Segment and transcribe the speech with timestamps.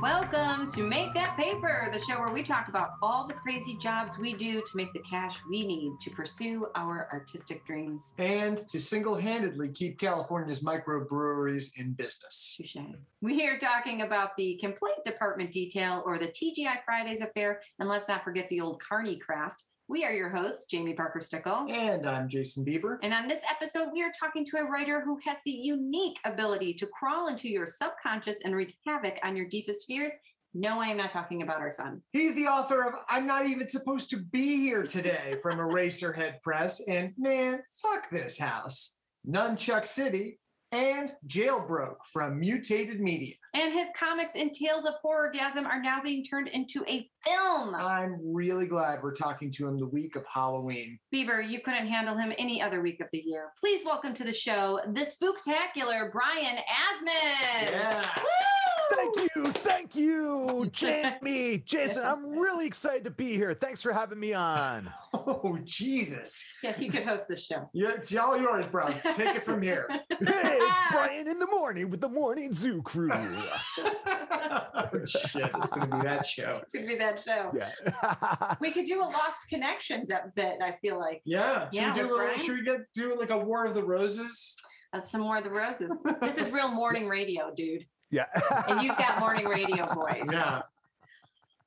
[0.00, 4.18] Welcome to Make That Paper, the show where we talk about all the crazy jobs
[4.18, 8.14] we do to make the cash we need to pursue our artistic dreams.
[8.16, 12.54] and to single-handedly keep California's microbreweries in business.
[12.56, 12.76] Touche.
[13.20, 18.08] We are talking about the complaint department detail or the TGI Fridays affair, and let's
[18.08, 19.62] not forget the old Carney craft.
[19.90, 21.66] We are your hosts, Jamie Parker Stickle.
[21.68, 22.98] And I'm Jason Bieber.
[23.02, 26.74] And on this episode, we are talking to a writer who has the unique ability
[26.74, 30.12] to crawl into your subconscious and wreak havoc on your deepest fears.
[30.54, 32.02] No, I am not talking about our son.
[32.12, 36.80] He's the author of I'm Not Even Supposed to Be Here Today from Eraserhead Press
[36.86, 38.94] and Man, Fuck This House,
[39.28, 40.38] Nunchuck City,
[40.70, 43.34] and Jailbroke from Mutated Media.
[43.52, 47.74] And his comics and tales of horrorgasm are now being turned into a film.
[47.74, 50.98] I'm really glad we're talking to him the week of Halloween.
[51.10, 53.52] Beaver, you couldn't handle him any other week of the year.
[53.58, 57.70] Please welcome to the show the spooktacular Brian Asman.
[57.72, 58.08] Yeah.
[58.18, 58.69] Woo!
[58.90, 62.04] Thank you, thank you, Jamie, Jason.
[62.04, 63.54] I'm really excited to be here.
[63.54, 64.90] Thanks for having me on.
[65.14, 66.44] Oh, Jesus.
[66.62, 67.68] Yeah, you could host this show.
[67.72, 68.88] Yeah, it's all yours, bro.
[69.14, 69.88] Take it from here.
[70.20, 73.08] Hey, it's Brian in the morning with the Morning Zoo Crew.
[73.78, 75.50] oh, shit.
[75.54, 76.60] It's going to be that show.
[76.62, 77.50] It's gonna be that show.
[77.56, 78.54] Yeah.
[78.60, 80.58] We could do a Lost Connections ep- bit.
[80.62, 81.64] I feel like Yeah.
[81.70, 82.38] Should Yeah, we do a little, Brian?
[82.38, 84.56] should we get do like a War of the Roses?
[84.92, 85.90] that's some more of the roses.
[86.20, 87.86] This is real morning radio, dude.
[88.10, 88.26] Yeah.
[88.68, 90.28] And you've got morning radio voice.
[90.30, 90.62] Yeah.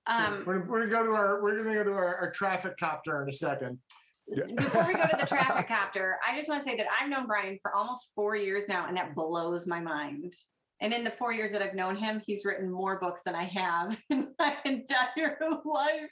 [0.06, 3.22] Um, we're, we're gonna go to our we're gonna go to our, our traffic copter
[3.24, 3.80] in a second.
[4.28, 4.46] Yeah.
[4.56, 7.28] Before we go to the traffic copter, I just want to say that I've known
[7.28, 10.34] Brian for almost four years now, and that blows my mind.
[10.82, 13.46] And in the four years that I've known him, he's written more books than I
[13.46, 16.10] have in my entire life.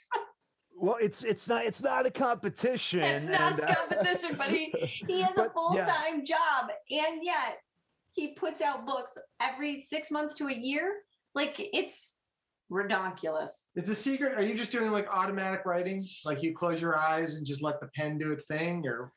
[0.73, 3.01] Well, it's it's not it's not a competition.
[3.01, 4.73] It's not and, a uh, competition, but he
[5.07, 5.85] he has a But, full yeah.
[5.85, 7.59] time job, and yet
[8.13, 10.93] he puts out books every six months to a year.
[11.35, 12.15] Like it's
[12.71, 13.51] redonkulous.
[13.75, 14.37] Is the secret?
[14.37, 16.05] Are you just doing like automatic writing?
[16.25, 19.11] Like you close your eyes and just let the pen do its thing, or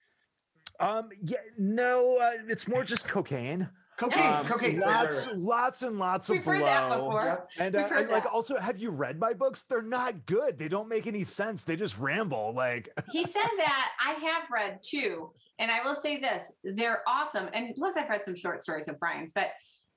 [0.81, 3.69] Um, yeah, no, uh, it's more just cocaine.
[3.97, 4.33] cocaine?
[4.33, 4.81] Um, cocaine.
[4.81, 6.97] lots, lots and lots We've of heard that blow.
[7.07, 7.25] before.
[7.25, 7.51] Yep.
[7.61, 9.65] And, We've uh, heard and, like also, have you read my books?
[9.65, 10.59] They're not good.
[10.59, 11.63] They don't make any sense.
[11.63, 12.53] They just ramble.
[12.57, 17.49] Like, He said that I have read two, and I will say this: they're awesome.
[17.53, 19.49] And plus, I've read some short stories of Brian's, but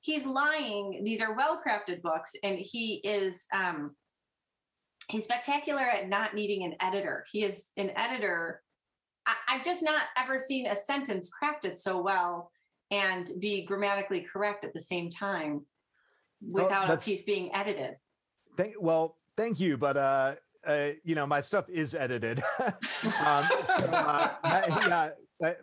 [0.01, 1.01] he's lying.
[1.03, 3.95] These are well crafted books, and he is um
[5.09, 7.25] he's spectacular at not needing an editor.
[7.31, 8.61] He is an editor.
[9.25, 12.51] I, I've just not ever seen a sentence crafted so well
[12.91, 15.65] and be grammatically correct at the same time
[16.41, 17.95] without a that's- piece being edited.
[18.55, 20.35] thank, well, thank you, but uh,
[20.65, 22.43] uh, you know, my stuff is edited.
[22.59, 22.73] um,
[23.65, 25.09] so, uh, yeah,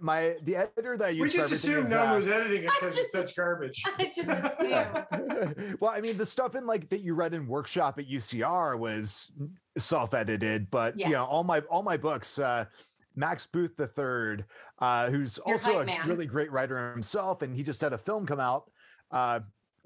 [0.00, 2.16] my the editor that I We use for just everything assumed is, no one uh,
[2.16, 3.82] was editing it because it's such garbage.
[3.98, 5.76] I just assume.
[5.80, 9.32] well, I mean, the stuff in like that you read in workshop at UCR was
[9.76, 12.66] self-edited, but you know, all my all my books, uh,
[13.16, 14.44] Max Booth the third,
[14.78, 16.08] uh, who's Your also a man.
[16.08, 18.70] really great writer himself, and he just had a film come out
[19.10, 19.40] uh,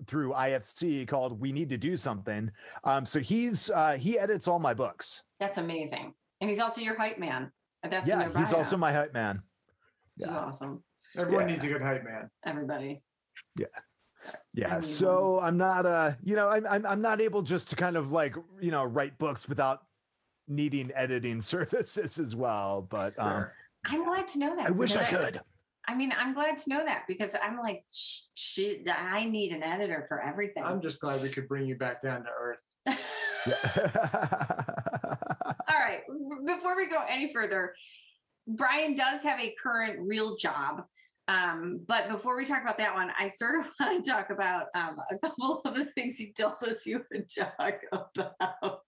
[0.06, 2.50] through IFC called "We Need to Do Something."
[2.84, 5.24] Um, so he's uh, he edits all my books.
[5.40, 6.12] That's amazing.
[6.40, 7.50] And he's also your hype man.
[7.88, 9.42] That's yeah, he's also my hype man.
[10.18, 10.38] Which Yeah.
[10.38, 10.82] awesome.
[11.16, 11.54] Everyone Yeah.
[11.54, 12.30] needs a good hype man.
[12.44, 13.02] Everybody.
[14.52, 17.76] Yeah, need so I'm not uh you know I'm, I'm I'm not able just to
[17.76, 19.86] kind of like you know write books without
[20.48, 22.82] needing editing services as well.
[22.82, 23.54] But um, Sure.
[23.86, 24.66] I'm glad to know that.
[24.66, 25.40] I wish I could.
[25.86, 28.24] I mean, I'm glad to know that because I'm like, sh-
[28.88, 30.62] I need an editor for everything.
[30.62, 32.58] I'm just glad we could bring you back down to earth.
[35.68, 36.00] All right.
[36.44, 37.74] Before we go any further,
[38.48, 40.82] Brian does have a current real job.
[41.28, 44.66] Um, but before we talk about that one, I sort of want to talk about
[44.74, 48.80] um, a couple of the things he told us you would talk about.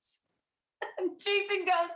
[1.18, 1.90] Jason goes,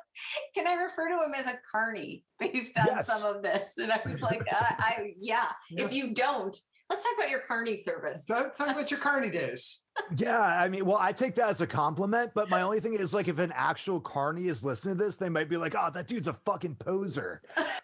[0.54, 3.06] Can I refer to him as a carny based on Yes.
[3.06, 3.68] some of this?
[3.78, 5.14] And I was like, uh, I.
[5.18, 5.48] Yeah.
[5.70, 6.56] If you don't,
[6.94, 8.24] let's talk about your carny service.
[8.24, 9.82] Talk, talk about your carny days.
[10.16, 13.12] yeah, I mean, well, I take that as a compliment, but my only thing is
[13.14, 16.06] like if an actual carny is listening to this, they might be like, "Oh, that
[16.08, 17.42] dude's a fucking poser."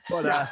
[0.08, 0.46] But uh,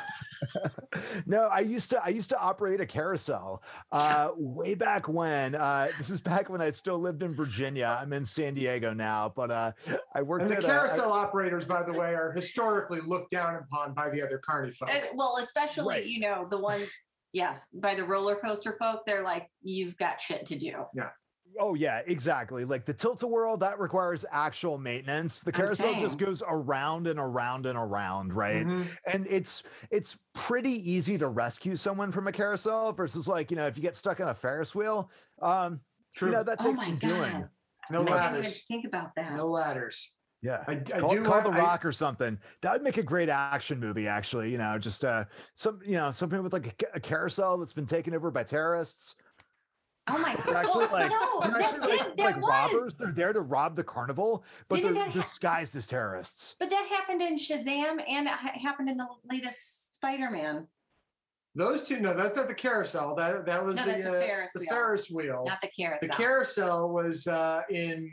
[1.27, 3.63] no, I used to I used to operate a carousel
[3.93, 5.55] uh, way back when.
[5.57, 7.99] Uh, this is back when I still lived in Virginia.
[8.01, 9.73] I'm in San Diego now, but uh,
[10.15, 13.31] I worked And the at a- I- carousel operators, by the way, are historically looked
[13.33, 14.91] down upon by the other carny folk.
[14.95, 16.07] Uh, well, especially, Right.
[16.07, 16.89] you know, the ones,
[17.33, 20.85] yes, by the roller coaster folk, they're like, You've got shit to do.
[20.95, 21.11] Yeah.
[21.61, 22.65] Oh yeah, exactly.
[22.65, 25.43] Like the tilt-a-whirl that requires actual maintenance.
[25.43, 28.65] The carousel just goes around and around and around, right?
[28.67, 28.87] Mhm.
[29.11, 33.67] And it's it's pretty easy to rescue someone from a carousel versus like, you know,
[33.67, 35.11] if you get stuck on a Ferris wheel,
[35.41, 35.81] um,
[36.15, 36.29] True.
[36.29, 37.33] you know, that Oh takes my some doing.
[37.33, 37.49] God.
[37.91, 38.65] no I didn't even ladders.
[38.67, 39.33] think about that.
[39.35, 40.13] No ladders.
[40.43, 40.63] Yeah.
[40.69, 43.03] I, I call, do call have- the I- rock or something that would make a
[43.03, 45.25] great action movie actually you know just uh
[45.55, 49.17] some you know something with like a, a carousel that's been taken over by terrorists
[50.11, 52.49] Oh my they're actually well, like no, they're actually did, like, that like was.
[52.49, 56.55] robbers they're there to rob the carnival but Didn't they're that ha- disguised as terrorists
[56.61, 60.69] But that happened in Shazam and it ha- happened in the latest Spider-Man,
[61.57, 63.17] Those two, no, that's not the carousel.
[63.17, 64.69] That that was No, the that's the uh, Ferris the wheel.
[64.71, 65.45] Ferris wheel.
[65.47, 66.09] not the carousel.
[66.09, 68.09] The carousel was uh, in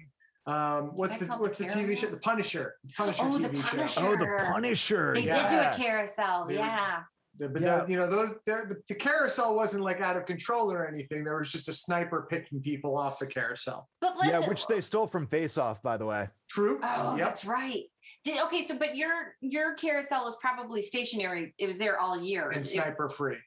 [0.47, 2.07] um, what's the what's the TV show?
[2.07, 2.75] The Punisher.
[2.95, 3.88] Punisher Oh, the TV Punisher.
[3.88, 4.07] show.
[4.07, 5.50] oh the punisher They yeah.
[5.50, 7.01] did do a carousel, They yeah.
[7.38, 7.83] The- But Yeah.
[7.83, 11.24] the, you know, those the, the carousel wasn't like out of control or anything.
[11.24, 13.89] There was just a sniper picking people off the carousel.
[14.01, 16.80] But let's yeah which they stole from face off by the way True.
[16.83, 17.27] Oh, yep.
[17.27, 17.83] that's right.
[18.24, 21.53] Did, okay, so but your your carousel was probably stationary.
[21.57, 22.50] It was there all year.
[22.51, 23.38] And It- sniper free.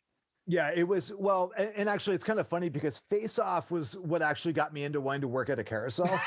[0.46, 3.96] yeah it was well and, and actually it's kind of funny because face off was
[3.98, 6.08] what actually got me into wanting to work at a carousel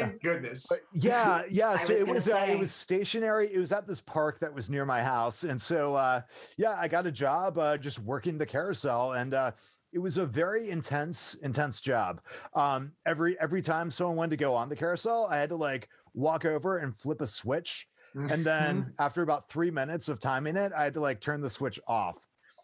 [0.00, 0.66] Thank goodness.
[0.68, 1.76] But yeah, yeah.
[1.76, 2.52] So was it was uh, say.
[2.52, 3.52] it was stationary.
[3.52, 6.22] It was at this park that was near my house, and so uh,
[6.56, 9.52] yeah, I got a job uh, just working the carousel, and uh,
[9.92, 12.20] it was a very intense, intense job.
[12.54, 15.88] Um, every every time someone wanted to go on the carousel, I had to like
[16.14, 20.72] walk over and flip a switch, and then after about three minutes of timing it,
[20.76, 22.16] I had to like turn the switch off.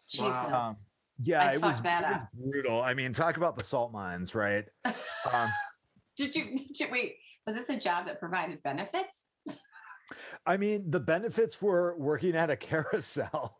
[0.09, 0.27] Jesus.
[0.27, 0.69] Wow.
[0.69, 0.75] Um,
[1.21, 2.81] Yeah, I it was, that it was brutal.
[2.81, 4.65] I mean, talk about the salt mines, right?
[5.31, 5.49] um,
[6.17, 7.15] did you did you wait?
[7.45, 9.25] Was this a job that provided benefits?
[10.45, 13.59] I mean, the benefits were working at a carousel.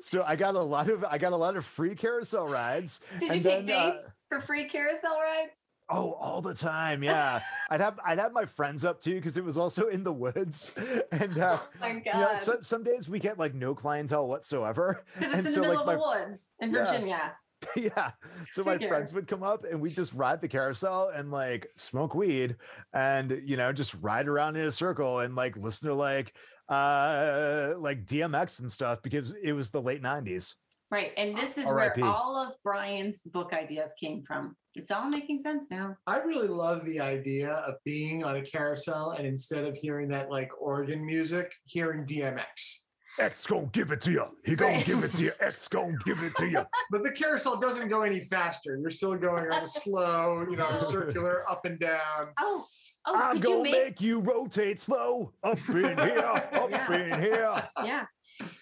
[0.00, 3.00] so I got a lot of I got a lot of free carousel rides.
[3.18, 5.52] Did you And take then, uh, dates for free carousel rides?
[5.88, 7.02] Oh, all the time.
[7.04, 7.40] Yeah.
[7.70, 10.70] I'd have I'd have my friends up too because it was also in the woods.
[11.12, 12.38] And uh Oh my you know, god.
[12.38, 15.04] so, some days we get like no clientele whatsoever.
[15.18, 17.06] Because and it's in so, the middle like, of the woods in Virginia.
[17.08, 17.30] yeah.
[18.50, 18.88] So my Figure.
[18.88, 22.56] friends would come up and we just ride the carousel and like smoke weed
[22.92, 26.34] and you know just ride around in a circle and like listen to like
[26.68, 30.54] uh like DMX and stuff because it was the late 90s.
[30.90, 31.10] Right.
[31.16, 32.00] And this is R.I.P..
[32.00, 34.54] where all of Brian's book ideas came from.
[34.76, 35.96] It's all making sense now.
[36.06, 40.30] I really love the idea of being on a carousel and instead of hearing that
[40.30, 42.82] like organ music, hearing DMX.
[43.18, 44.24] X gonna give it to you.
[44.44, 44.84] He gonna Right.
[44.86, 45.32] give it to you.
[45.40, 46.64] X gonna give it to you.
[46.90, 48.76] But the carousel doesn't go any faster.
[48.80, 52.28] You're still going on a slow, you know, circular up and down.
[52.38, 52.66] Oh,
[53.06, 56.92] oh, I'm did gonna make, make you rotate slow up in here, up Yeah.
[56.92, 57.68] in here.
[57.84, 58.04] yeah.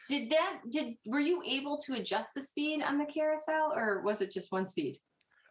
[0.09, 4.21] Did that did were you able to adjust the speed on the carousel or was
[4.21, 4.99] it just one speed?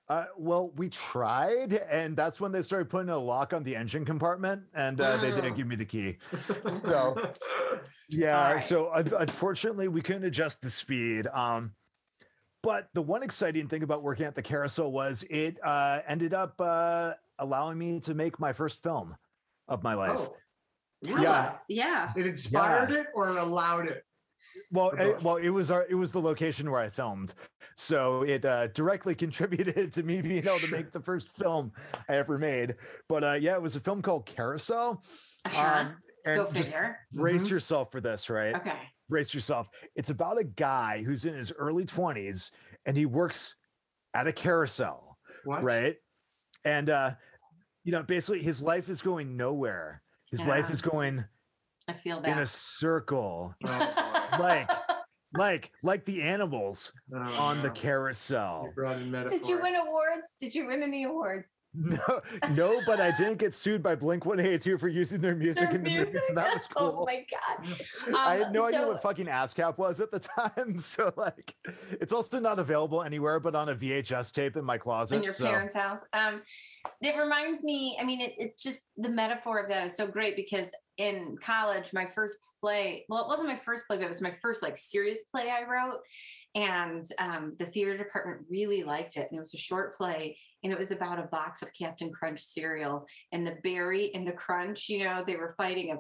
[0.09, 4.03] Uh, well, we tried, and that's when they started putting a lock on the engine
[4.03, 6.17] compartment, and uh, they didn't give me the key.
[6.85, 7.15] So,
[8.09, 8.61] Yeah, Alright.
[8.63, 11.25] so un- unfortunately, we couldn't adjust the speed.
[11.27, 11.71] Um,
[12.61, 16.59] but the one exciting thing about working at the carousel was it uh, ended up
[16.59, 19.15] uh, allowing me to make my first film
[19.69, 20.11] of my life.
[20.19, 20.35] oh,
[21.05, 21.57] Tell Yeah.
[21.69, 22.11] Yeah.
[22.15, 24.03] it inspired it or allowed it?
[24.71, 27.33] Well, eh, well, it was our, it was the location where I filmed,
[27.75, 31.71] so it uh, directly contributed to me being able to make the first film
[32.09, 32.75] I ever made.
[33.09, 35.03] But uh, yeah, it was a film called Carousel.
[35.45, 35.79] Uh-huh.
[35.81, 35.95] Um,
[36.25, 36.97] and Go figure.
[37.11, 37.49] brace Mhm.
[37.51, 38.55] yourself for this, right?
[38.55, 38.77] Okay.
[39.09, 39.67] brace yourself.
[39.95, 42.51] It's about a guy who's in his early 20s
[42.85, 43.55] and he works
[44.13, 45.61] at a carousel, What?
[45.63, 45.97] right?
[46.63, 47.11] And uh,
[47.83, 50.01] you know, basically his life is going nowhere.
[50.31, 51.25] His life is going
[51.87, 54.69] I feel that in a circle, Oh, like
[55.35, 58.65] like like the animals oh, on the carousel.
[58.67, 59.11] You brought in.
[59.11, 60.27] Did you win awards?
[60.39, 61.55] Did you win any awards?
[61.75, 65.75] No, no, but I didn't get sued by Blink 182 for using their music Their
[65.79, 66.99] in the movie, so that was cool.
[67.01, 67.77] Oh my god.
[68.15, 70.77] I Um, had no idea what fucking ASCAP was at the time.
[70.77, 71.55] So like
[71.99, 75.15] it's also not available anywhere but on a VHS tape in my closet.
[75.15, 76.01] in your so parents' house.
[76.13, 76.41] Um,
[77.01, 77.97] it reminds me.
[77.99, 81.91] I mean, it, it just the metaphor of that is so great because in college,
[81.93, 83.05] my first play.
[83.09, 85.63] Well, it wasn't my first play, but it was my first like serious play I
[85.63, 86.01] wrote.
[86.55, 89.27] And um, the theater department really liked it.
[89.29, 92.41] And it was a short play, and it was about a box of Captain Crunch
[92.41, 94.87] cereal and the berry and the crunch.
[94.87, 95.97] You know, they were fighting a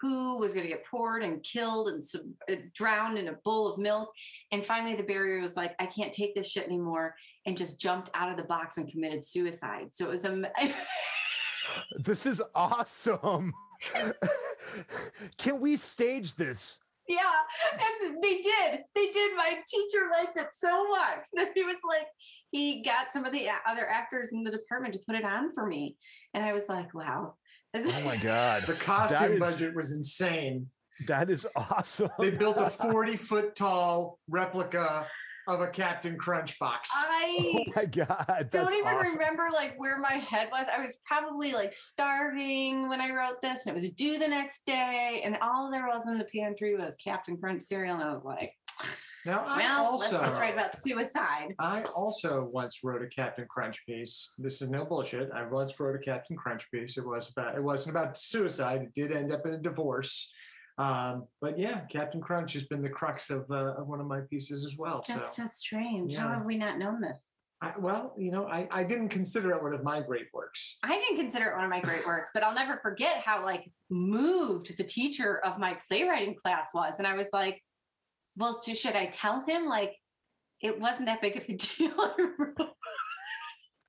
[0.00, 3.70] who was going to get poured and killed and sub- uh, drowned in a bowl
[3.70, 4.10] of milk.
[4.50, 7.14] And finally, the barrier was like, I can't take this shit anymore,
[7.46, 9.88] and just jumped out of the box and committed suicide.
[9.92, 10.42] So it was a.
[11.96, 13.52] this is awesome.
[15.38, 16.78] Can we stage this
[17.08, 17.18] yeah,
[17.72, 18.80] and they did.
[18.94, 19.36] They did.
[19.36, 22.06] My teacher liked it so much that he was like,
[22.50, 25.66] he got some of the other actors in the department to put it on for
[25.66, 25.96] me,
[26.34, 27.34] and I was like, wow.
[27.74, 30.66] Oh my god, The costume is- budget was insane.
[31.06, 32.08] that is awesome.
[32.18, 35.06] They built a 40 foot tall replica
[35.54, 36.90] of a Captain Crunch box.
[36.94, 39.18] I Oh my god, that's don't even awesome.
[39.18, 40.66] remember like where my head was.
[40.74, 44.64] I was probably like starving when I wrote this, and it was due the next
[44.66, 48.24] day, and all there was in the pantry was Captain Crunch cereal, and I was
[48.24, 48.52] like,
[49.26, 50.16] Now, I well, also.
[50.16, 51.54] let's just write about suicide.
[51.58, 54.32] I also once wrote a Captain Crunch piece.
[54.38, 55.30] This is no bullshit.
[55.34, 56.96] I once wrote a Captain Crunch piece.
[56.96, 58.82] It was about it wasn't about suicide.
[58.82, 60.32] It did end up in a divorce.
[60.80, 64.22] Um, but yeah, Captain Crunch has been the crux of, uh, of one of my
[64.22, 65.04] pieces as well.
[65.06, 66.16] That's so, so strange.
[66.16, 67.32] How have we not known this?
[67.60, 70.78] I, well, you know, I, I didn't consider it one of my great works.
[70.82, 73.70] I didn't consider it one of my great works, but I'll never forget how like
[73.90, 76.94] moved the teacher of my playwriting class was.
[76.96, 77.62] And I was like,
[78.38, 79.94] well, should I tell him like
[80.62, 82.14] it wasn't that big of a deal?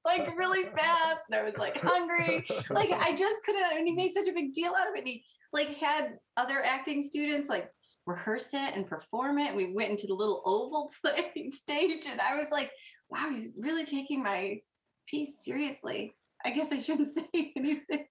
[0.03, 1.21] Like really fast.
[1.29, 2.45] And I was like hungry.
[2.69, 4.99] Like I just couldn't and he made such a big deal out of it.
[4.99, 7.69] And he like had other acting students like
[8.05, 9.55] rehearse it and perform it.
[9.55, 12.71] We went into the little oval playing stage and I was like,
[13.09, 14.59] wow, he's really taking my
[15.07, 16.13] piece seriously.
[16.43, 18.05] I guess I shouldn't say anything.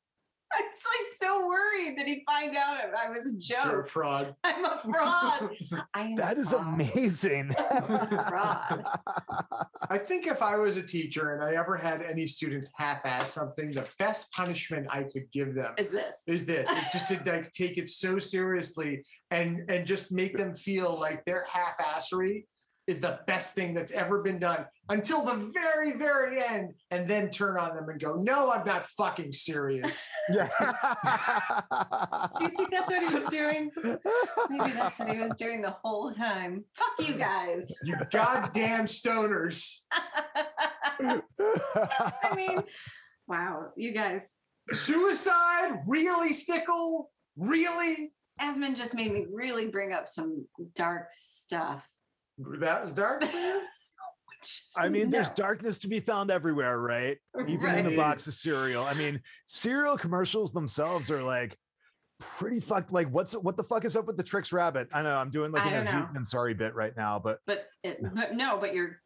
[0.52, 3.58] I was like so worried that he'd find out I was a joke.
[3.66, 3.88] You're a joke.
[3.88, 4.34] fraud.
[4.44, 5.50] I'm a fraud.
[5.94, 6.66] I am That a is fraud.
[6.74, 7.52] amazing.
[8.28, 8.84] fraud.
[9.88, 13.70] I think if I was a teacher and I ever had any student half-ass something,
[13.72, 16.16] the best punishment I could give them Is this?
[16.26, 20.54] is this is just to like take it so seriously and and just make them
[20.54, 22.44] feel like their half-assery
[22.90, 27.30] is the best thing that's ever been done until the very very end and then
[27.30, 30.44] turn on them and go no i'm not fucking serious Do you
[32.50, 33.70] think that's what he was doing?
[34.48, 36.64] Maybe that's what he was doing the whole time.
[36.76, 37.72] Fuck you guys.
[37.84, 39.82] you goddamn stoners
[41.00, 41.22] I
[42.34, 42.62] mean,
[43.26, 44.22] wow, you guys.
[44.72, 51.86] suicide really stickle really Asman just made me really bring up some dark stuff.
[52.60, 53.62] That was dark for you?
[54.76, 57.18] I mean, there's darkness to be found everywhere, right?
[57.46, 57.96] Even in a Right.
[57.96, 58.84] box of cereal.
[58.84, 61.58] I mean, cereal commercials themselves are like
[62.18, 62.90] pretty fucked.
[62.90, 64.88] Like, what's what the fuck is up with the Trix Rabbit?
[64.94, 65.98] I know I'm doing like I an don't as know.
[66.00, 69.00] you've been sorry bit right now, but But, uh, it, but no, but you're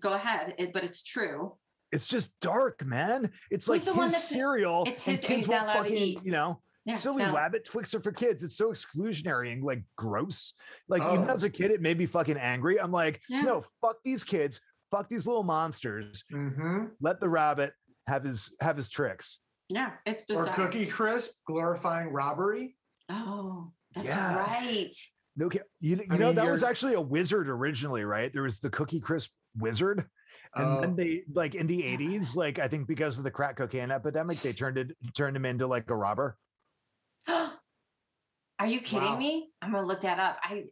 [0.00, 0.54] go ahead.
[0.58, 1.56] It, but it's true.
[1.90, 3.32] it's just dark, man.
[3.50, 6.20] It's like Who's the one his that's- cereal, it's his and kids won't fucking, eat.
[6.22, 6.60] you know.
[6.86, 7.34] Yeah, Silly no.
[7.34, 8.42] rabbit Trix are for kids.
[8.44, 10.54] It's so exclusionary and like gross.
[10.88, 11.34] Like even Oh.
[11.34, 12.80] as a kid, it made me fucking angry.
[12.80, 13.42] I'm like, Yeah.
[13.42, 14.60] no, fuck these kids,
[14.92, 16.24] fuck these little monsters.
[16.30, 17.72] hmm Let the rabbit
[18.06, 19.40] have his have his Trix.
[19.68, 22.76] Yeah, it's or cookie crisp glorifying robbery
[23.08, 24.36] Oh, that's Yeah.
[24.38, 24.92] right.
[25.36, 28.32] No, ki- you, you I know mean, that was you're- actually a wizard originally, right?
[28.32, 30.08] There was the Cookie Crisp wizard,
[30.54, 30.80] and Oh.
[30.80, 34.40] then they like in the '80s, like I think because of the crack cocaine epidemic,
[34.40, 36.36] they turned it turned him into like a robber.
[38.58, 39.18] Are you kidding Wow.
[39.18, 39.50] me?
[39.62, 40.38] I'm gonna look that up.
[40.42, 40.64] I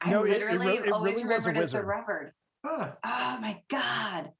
[0.00, 1.86] I No, it- it literally re- it always really remembered as the wizard.
[1.86, 2.32] Reverend.
[2.64, 2.92] Huh.
[3.04, 4.30] Oh my god.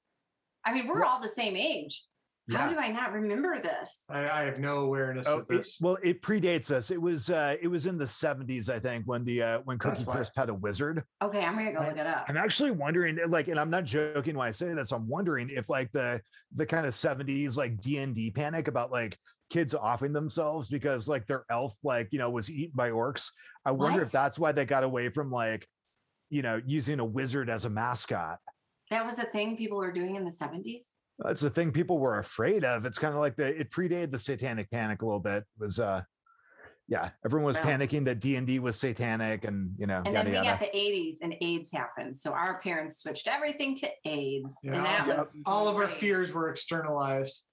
[0.64, 2.04] I mean, we're Well- all the same age.
[2.52, 2.74] How Yeah.
[2.74, 4.04] do I not remember this?
[4.08, 5.78] I, I have no awareness Oh, of it- this.
[5.80, 6.92] well, it predates us.
[6.92, 10.04] It was uh, it was in the '70s, I think, when the uh, when Cookie
[10.04, 10.14] why.
[10.16, 11.02] Crisp had a wizard.
[11.22, 12.26] Okay, I'm gonna go I- look it up.
[12.28, 14.92] I'm actually wondering, like, and I'm not joking when I say this.
[14.92, 16.20] I'm wondering if like the
[16.54, 19.18] the kind of 70s like D and D panic about like
[19.50, 23.30] kids offing themselves because like their elf like you know was eaten by orcs.
[23.64, 25.66] I wonder if that's why they got away from like
[26.30, 28.38] you know using a wizard as a mascot.
[28.90, 30.84] That was a thing people were doing in the 70s.
[31.18, 32.84] That's a thing people were afraid of.
[32.84, 35.38] It's kind of like the it predated the satanic panic a little bit.
[35.38, 36.02] It was uh
[36.88, 40.14] yeah, everyone was Well- panicking that D and D was satanic and you know And
[40.14, 40.50] yada then we yada.
[40.50, 42.16] got the 80s and AIDS happened.
[42.16, 44.54] So our parents switched everything to AIDS.
[44.62, 45.18] Yeah, and that Yep.
[45.18, 47.44] was All of our fears were externalized.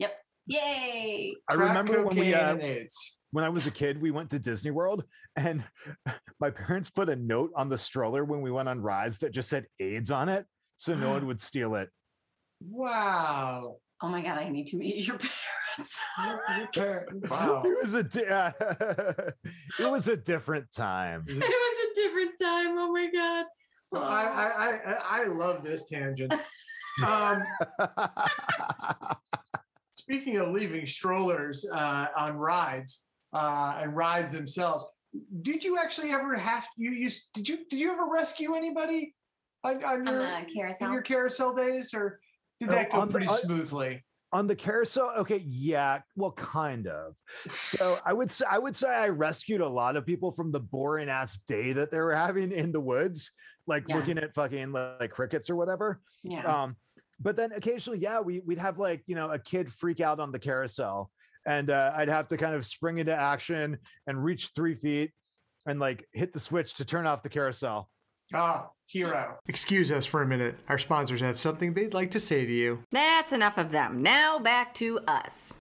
[0.47, 1.33] Yay.
[1.49, 3.17] I Crack remember when we cocaine uh, AIDS.
[3.31, 5.03] when I was a kid, we went to Disney World
[5.35, 5.63] and
[6.39, 9.49] my parents put a note on the stroller when we went on rides that just
[9.49, 10.45] said AIDS on it.
[10.77, 11.89] So no one would steal it.
[12.61, 13.77] Wow.
[14.01, 15.99] Oh my God, I need to meet your parents.
[16.19, 17.63] Your- your parent- Wow.
[17.65, 18.53] It was a di-
[19.79, 21.23] it was a different time.
[21.27, 22.77] it was a different time.
[22.77, 23.45] Oh my God.
[23.91, 26.33] Well, I, I, I, I love this tangent.
[27.05, 27.43] Um,
[30.03, 34.85] speaking of leaving strollers uh, on rides uh, and rides themselves,
[35.41, 37.23] did you actually ever have you used?
[37.33, 39.13] Did you did you ever rescue anybody
[39.63, 40.91] on, on On your the in carousel.
[40.91, 42.19] your carousel days, or
[42.59, 44.03] did Oh, that go on the- pretty on- smoothly?
[44.33, 47.13] on the carousel okay yeah well kind of
[47.51, 50.59] so i would say i would say i rescued a lot of people from the
[50.59, 53.29] boring ass day that they were having in the woods
[53.67, 53.95] like Yeah.
[53.97, 56.45] looking at fucking like crickets or whatever Yeah.
[56.63, 56.75] um
[57.19, 60.31] but then occasionally yeah we, we'd have like you know a kid freak out on
[60.31, 61.09] the carousel
[61.45, 63.77] and uh, i'd have to kind of spring into action
[64.07, 65.11] and reach three feet
[65.65, 67.89] and like hit the switch to turn off the carousel
[68.35, 69.37] Ah, hero.
[69.47, 70.55] Excuse us for a minute.
[70.67, 72.79] Our sponsors have something they'd like to say to you.
[72.91, 74.01] That's enough of them.
[74.01, 75.59] Now back to us.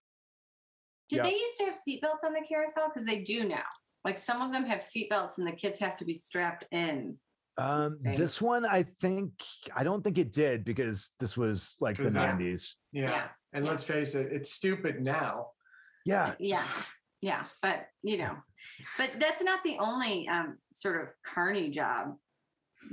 [1.09, 1.23] Did Yeah.
[1.23, 2.87] they used to have seatbelts on the carousel?
[2.91, 3.65] Because they do now.
[4.03, 7.17] Like some of them have seatbelts and the kids have to be strapped in.
[7.57, 8.15] Um Same.
[8.15, 9.31] this one i think
[9.75, 12.35] i don't think it did because this was like the Yeah.
[12.35, 13.09] 90s Yeah.
[13.09, 13.27] Yeah.
[13.53, 13.71] And Yeah.
[13.71, 15.51] let's face it, it's stupid now.
[16.05, 16.65] yeah Yeah.
[17.21, 17.43] Yeah.
[17.61, 18.35] But, you know,
[18.97, 22.17] but that's not the only um, sort of carny job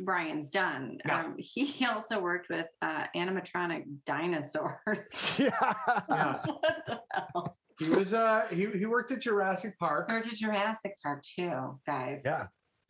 [0.05, 0.99] Brian's done.
[1.05, 1.15] No.
[1.15, 5.37] Um, he also worked with uh, animatronic dinosaurs.
[5.39, 5.75] yeah
[6.09, 6.41] Yeah.
[6.47, 7.57] what the hell?
[7.79, 10.09] He was uh he, he worked at Jurassic Park.
[10.11, 12.21] Worked at Jurassic Park too, guys.
[12.25, 12.47] Yeah.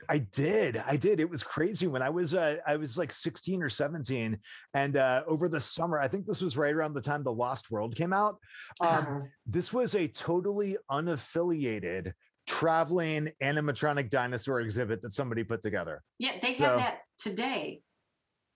[0.08, 0.82] I did.
[0.86, 1.20] I did.
[1.20, 4.38] It was crazy when I was uh, I was like 16 or 17
[4.74, 7.70] and uh over the summer, I think this was right around the time The Lost
[7.70, 8.36] World came out.
[8.80, 9.20] Um Uh-huh.
[9.46, 12.12] this was a totally unaffiliated
[12.46, 16.02] traveling animatronic dinosaur exhibit that somebody put together.
[16.18, 17.82] Yeah, they So- have that today.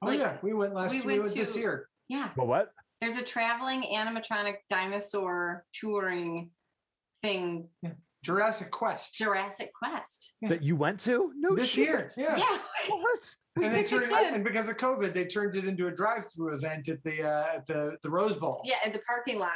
[0.02, 1.88] oh like, yeah, we went last we we went went, this year.
[2.08, 2.30] Yeah.
[2.36, 2.70] Well, what?
[3.00, 6.50] There's a traveling animatronic dinosaur touring
[7.22, 7.68] thing,
[8.24, 9.14] Jurassic Quest.
[9.14, 10.34] Jurassic Quest.
[10.42, 11.32] That you went to?
[11.36, 11.86] No this shit.
[11.86, 12.10] year.
[12.16, 12.36] Yeah.
[12.36, 12.58] Yeah.
[12.88, 13.34] What?
[13.56, 14.34] we And they turned kid.
[14.34, 17.66] and because of COVID, they turned it into a drive-through event at the uh, at
[17.66, 18.62] the the Rose Bowl.
[18.64, 19.52] Yeah, at the parking lots.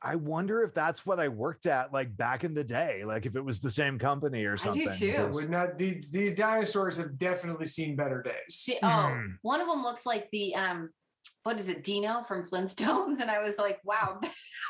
[0.00, 3.36] I wonder if that's what I worked at like back in the day, like if
[3.36, 4.86] it was the same company or something.
[4.88, 5.12] I do too.
[5.12, 8.34] because- Would not these these dinosaurs have definitely seen better days.
[8.50, 9.38] See, oh, Mm.
[9.42, 10.90] one of them looks like the um,
[11.42, 13.18] what is it, Dino from Flintstones?
[13.20, 14.20] And I was like, wow,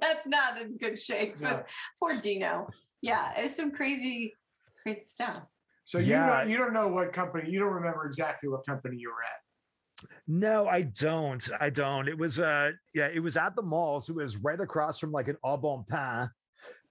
[0.00, 1.36] that's not in good shape.
[1.40, 1.52] Yeah.
[1.54, 1.68] But
[2.00, 2.68] poor Dino.
[3.02, 4.34] Yeah, it's some crazy,
[4.82, 5.42] crazy stuff.
[5.84, 6.40] So you Yeah.
[6.40, 10.08] don't you don't know what company you don't remember exactly what company you were at.
[10.26, 11.46] No, I don't.
[11.60, 12.08] I don't.
[12.08, 14.00] It was uh yeah, it was at the mall.
[14.00, 16.30] So it was right across from like an au bon pain.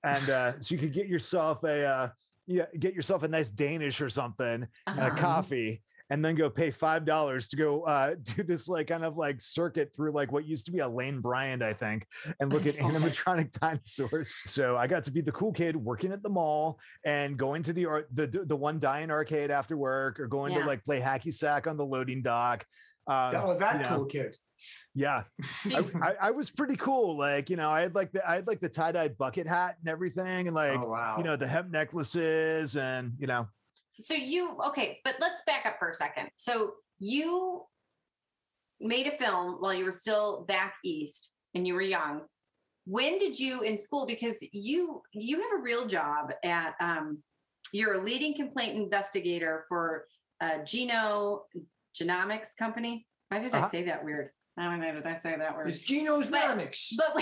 [0.03, 2.10] And uh so you could get yourself a uh
[2.48, 5.15] yeah, get yourself a nice Danish or something and a Uh-huh.
[5.15, 9.18] coffee and then go pay five dollars to go uh do this like kind of
[9.18, 12.05] like circuit through like what used to be a Lane Bryant, I think,
[12.40, 12.83] and look at Okay.
[12.83, 14.42] animatronic dinosaurs.
[14.46, 17.74] So I got to be the cool kid working at the mall and going to
[17.74, 20.62] the ar- the the one dying arcade after work or going Yeah.
[20.62, 22.66] to like play hacky sack on the loading dock.
[23.07, 24.36] Um, oh, that you know, cool kid.
[24.94, 25.24] yeah,
[25.74, 27.18] I, I, I was pretty cool.
[27.18, 29.77] Like, you know, I had like the I had like the tie dye bucket hat
[29.79, 31.16] and everything, and like oh wow.
[31.18, 33.48] you know the hemp necklaces, and you know,
[34.00, 36.29] so you okay, but let's back up for a second.
[36.38, 37.64] So you
[38.79, 42.22] made a film while you were still back east and you were young.
[42.85, 44.05] When did you in school?
[44.05, 47.22] Because you you have a real job at um,
[47.72, 50.05] you're a leading complaint investigator for
[50.42, 51.44] uh, Geno
[52.00, 53.05] Genomics Company.
[53.29, 53.70] Why did I Uh-huh.
[53.70, 54.31] say that weird?
[54.59, 54.91] I don't know.
[54.93, 55.69] Did I say that word?
[55.69, 56.57] it's Geno's But-.
[56.98, 57.15] But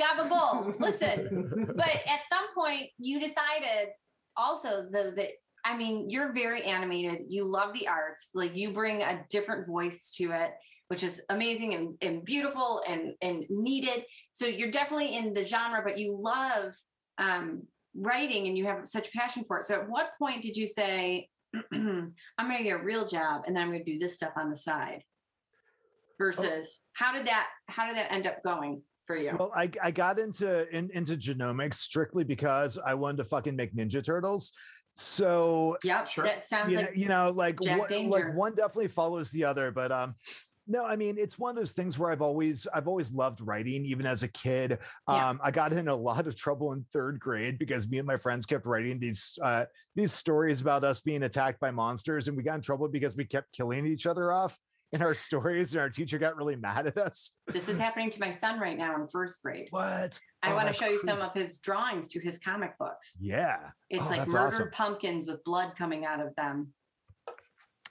[0.00, 1.72] Gabagool, listen.
[1.76, 3.90] But at some point, you decided
[4.36, 5.28] also though that
[5.64, 7.26] I mean, you're very animated.
[7.28, 8.30] You love the arts.
[8.34, 10.50] Like you bring a different voice to it,
[10.88, 14.04] which is amazing and, and beautiful and and needed.
[14.32, 16.72] So you're definitely in the genre, but you love
[17.18, 19.64] um, writing and you have such passion for it.
[19.66, 21.28] So at what point did you say,
[21.72, 24.32] I'm going to get a real job and then I'm going to do this stuff
[24.36, 25.02] on the side?
[26.18, 29.34] Versus how did that how did that end up going for you?
[29.36, 33.74] well, I I got into in, into genomics strictly because I wanted to fucking make
[33.74, 34.52] Ninja Turtles.
[34.94, 36.24] So yeah, Sure.
[36.24, 38.08] that sounds you know, like you know like Danger.
[38.08, 40.14] like one definitely follows the other but um
[40.66, 43.84] no i mean it's one of those things where i've always i've always loved writing
[43.84, 45.30] even as a kid Yeah.
[45.30, 48.16] um i got in a lot of trouble in third grade because me and my
[48.16, 49.64] friends kept writing these uh
[49.96, 53.24] these stories about us being attacked by monsters and we got in trouble because we
[53.24, 54.56] kept killing each other off
[54.92, 58.20] in our stories and our teacher got really mad at us this is happening to
[58.20, 59.66] my son right now in first grade.
[59.70, 63.16] what I Oh, want to show you some of his drawings to his comic books.
[63.20, 64.70] yeah It's Oh, like murdered awesome.
[64.70, 66.72] pumpkins with blood coming out of them.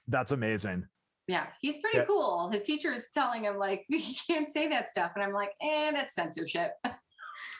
[0.08, 0.86] that's amazing
[1.32, 2.06] Yeah, he's pretty Yeah.
[2.06, 2.50] cool.
[2.52, 5.92] His teacher is telling him like, "You can't say that stuff," and I'm like, "Eh,
[5.92, 6.74] that's censorship."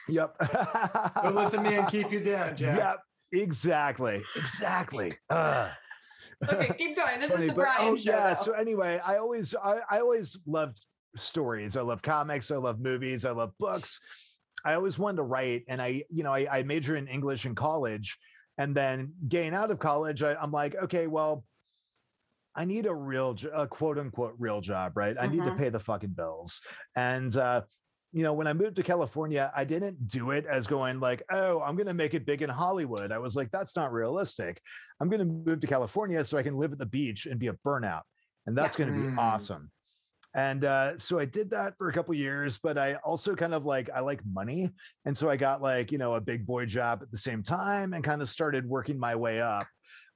[0.08, 0.36] yep
[1.22, 2.76] Don't let the man keep you down, Jack.
[2.76, 2.98] Yep,
[3.32, 5.14] exactly, exactly.
[5.30, 5.70] Ugh.
[6.52, 7.18] okay, keep going.
[7.18, 8.10] This funny, is the but- Brian oh, show.
[8.10, 8.28] yeah.
[8.28, 8.34] though.
[8.42, 10.84] So anyway, I always, I, I always loved
[11.16, 11.76] stories.
[11.78, 12.50] I love comics.
[12.50, 13.24] I love movies.
[13.24, 13.98] I love books.
[14.66, 17.54] I always wanted to write, and I, you know, I, I majored in English in
[17.54, 18.18] college,
[18.58, 21.44] and then getting out of college, I, I'm like, okay, well,
[22.54, 25.16] I need a real, a quote unquote real job, right?
[25.18, 25.56] I need to Mhm.
[25.56, 26.60] pay the fucking bills.
[26.96, 27.62] And, uh,
[28.12, 31.62] you know, when I moved to California, I didn't do it as going like, oh,
[31.62, 33.10] I'm going to make it big in Hollywood.
[33.10, 34.60] I was like, that's not realistic.
[35.00, 37.46] I'm going to move to California so I can live at the beach and be
[37.46, 38.02] a burnout.
[38.46, 39.18] And that's going to be Mm.
[39.18, 39.70] awesome.
[40.34, 43.66] And uh, so I did that for a couple years, but I also kind of
[43.66, 44.70] like, I like money.
[45.04, 47.92] And so I got like, you know, a big boy job at the same time
[47.92, 49.66] and kind of started working my way up.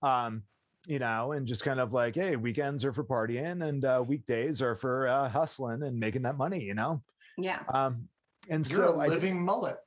[0.02, 0.44] Um,
[0.86, 4.62] you know, and just kind of like, hey, weekends are for partying and uh, weekdays
[4.62, 7.02] are for uh, hustling and making that money, you know?
[7.36, 7.60] Yeah.
[7.68, 8.08] Um,
[8.48, 9.78] and You're so a I, living mullet.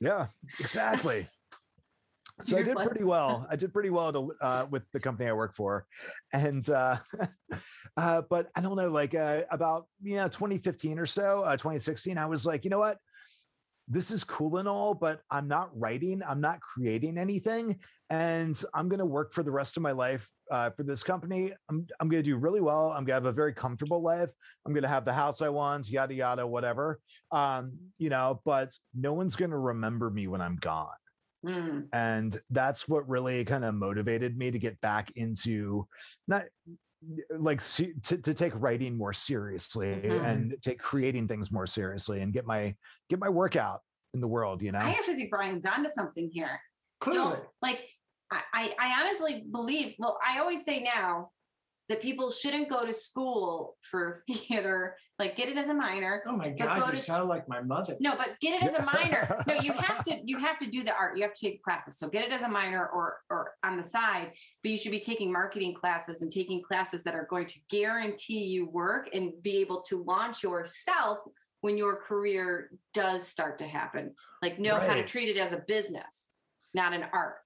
[0.00, 0.28] yeah,
[0.60, 1.26] exactly.
[2.42, 2.90] so I You're did blessed.
[2.90, 3.46] pretty well.
[3.50, 5.86] I did pretty well to, uh, with the company I work for,
[6.32, 6.96] and uh,
[7.96, 12.16] uh, but I don't know, like uh, about you know 2015 or so, uh, 2016,
[12.16, 12.98] I was like, you know what,
[13.88, 17.78] this is cool and all, but I'm not writing, I'm not creating anything,
[18.10, 21.52] and I'm gonna work for the rest of my life uh, for this company.
[21.68, 22.92] I'm I'm gonna do really well.
[22.92, 24.30] I'm gonna have a very comfortable life.
[24.66, 27.00] I'm gonna have the house I want, yada yada, whatever.
[27.30, 30.88] Um, you know, but no one's gonna remember me when I'm gone
[31.44, 31.88] Mm.
[31.92, 35.86] and that's what really kind of motivated me to get back into
[36.26, 36.44] not
[37.38, 40.24] like to, to take writing more seriously Mhm.
[40.24, 42.74] and take creating things more seriously and get my
[43.08, 43.80] get my work out
[44.14, 46.60] in the world you know I actually think Brian's onto something here.
[47.00, 47.36] Clearly.
[47.36, 47.80] Don't like
[48.30, 51.30] I, I I honestly believe, well, I always say now
[51.88, 56.22] that people shouldn't go to school for theater, like get it as a minor.
[56.26, 57.96] Oh my God, go you to- sound like my mother.
[58.00, 59.42] No, but get it as a minor.
[59.46, 61.16] No, you have to you have to do the art.
[61.16, 61.98] You have to take classes.
[61.98, 65.00] So get it as a minor or or on the side, but you should be
[65.00, 69.58] taking marketing classes and taking classes that are going to guarantee you work and be
[69.58, 71.18] able to launch yourself
[71.60, 74.14] when your career does start to happen.
[74.42, 76.22] Like know how to treat it as a business,
[76.74, 77.36] not an art.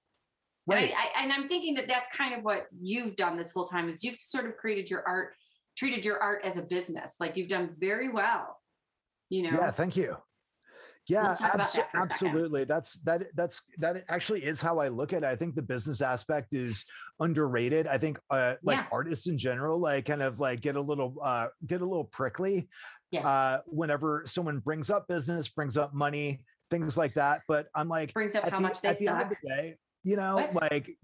[0.71, 3.51] And, right I, I, and I'm thinking that that's kind of what you've done this
[3.51, 5.33] whole time is you've sort of created your art,
[5.77, 7.13] treated your art as a business.
[7.19, 8.57] Like you've done very well.
[9.29, 10.17] You know, yeah thank you
[11.07, 12.11] yeah Let's talk about abso- that for a second.
[12.11, 15.61] absolutely that's that that's that actually is how i look at it i think the
[15.61, 16.83] business aspect is
[17.19, 18.85] underrated i think uh like Yeah.
[18.91, 22.67] artists in general like kind of like get a little uh get a little prickly
[23.11, 23.25] yes.
[23.25, 27.41] uh, whenever someone brings up business, brings up money, things like that.
[27.47, 29.77] But I'm like, brings up how the, much they at the end of the day,
[30.03, 30.71] you know, What?
[30.71, 30.97] like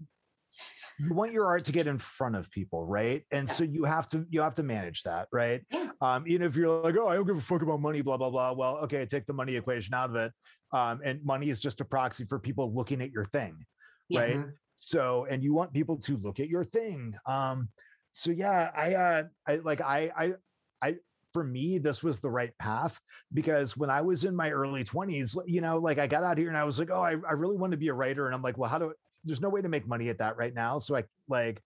[0.98, 3.22] you want your art to get in front of people, right?
[3.30, 5.62] And so you have to you have to manage that, right?
[5.70, 5.90] Yeah.
[6.00, 8.30] Um, even if you're like, oh, I don't give a fuck about money, blah blah
[8.30, 8.52] blah.
[8.52, 10.32] Well, okay, take the money equation out of it.
[10.72, 13.64] Um, and money is just a proxy for people looking at your thing,
[14.08, 14.20] Yeah.
[14.20, 14.36] right?
[14.36, 14.52] Mhm.
[14.78, 17.70] so and you want people to look at your thing um
[18.12, 20.34] so yeah i uh i like i i
[20.82, 20.96] i
[21.36, 22.98] for me this was the right path
[23.34, 26.48] because when i was in my early 20s you know like i got out here
[26.48, 28.40] and i was like oh i, I really want to be a writer and i'm
[28.40, 30.96] like well how do there's no way to make money at that right now so
[30.96, 31.60] i like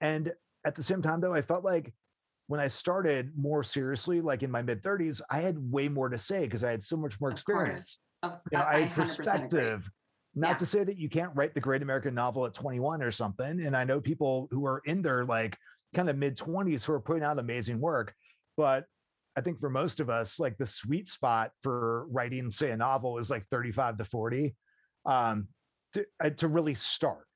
[0.00, 0.32] and
[0.66, 1.92] at the same time though i felt like
[2.48, 6.18] when i started more seriously like in my mid 30s i had way more to
[6.18, 8.90] say because i had so much more Of experience Of- you know, I I had
[8.90, 9.04] 100% agree.
[9.04, 9.90] perspective.
[10.34, 10.56] Not Yeah.
[10.56, 13.64] to say that you can't write the great American novel at 21 or something.
[13.64, 15.56] And I know people who are in their like
[15.94, 18.12] kind of mid 20s who are putting out amazing work.
[18.56, 18.86] But
[19.36, 23.18] I think for most of us, like the sweet spot for writing, say, a novel
[23.18, 24.54] is like 35 to 40
[25.06, 25.48] um,
[25.92, 27.26] to, uh, to really start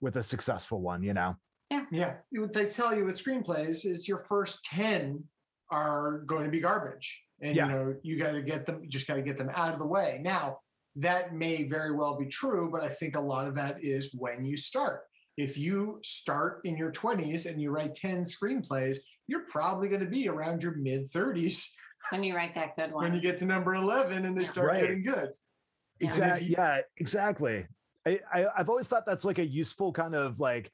[0.00, 1.36] with a successful one, you know?
[1.70, 1.84] Yeah.
[1.90, 2.14] Yeah.
[2.32, 5.24] What they tell you with screenplays is your first 10
[5.70, 7.22] are going to be garbage.
[7.40, 7.66] And Yeah.
[7.66, 9.78] you know, you got to get them, you just got to get them out of
[9.78, 10.20] the way.
[10.22, 10.58] Now,
[10.96, 14.44] that may very well be true, but I think a lot of that is when
[14.44, 15.02] you start.
[15.38, 20.06] If you start in your 20s and you write 10 screenplays, you're probably going to
[20.10, 21.68] be around your mid 30s
[22.10, 23.04] when you write that good one.
[23.04, 24.80] when you get to number 11 and they start Right.
[24.82, 25.30] getting good.
[26.00, 26.48] Exactly.
[26.48, 27.66] you- Yeah, exactly.
[28.06, 30.70] I, I I've always thought that's like a useful kind of like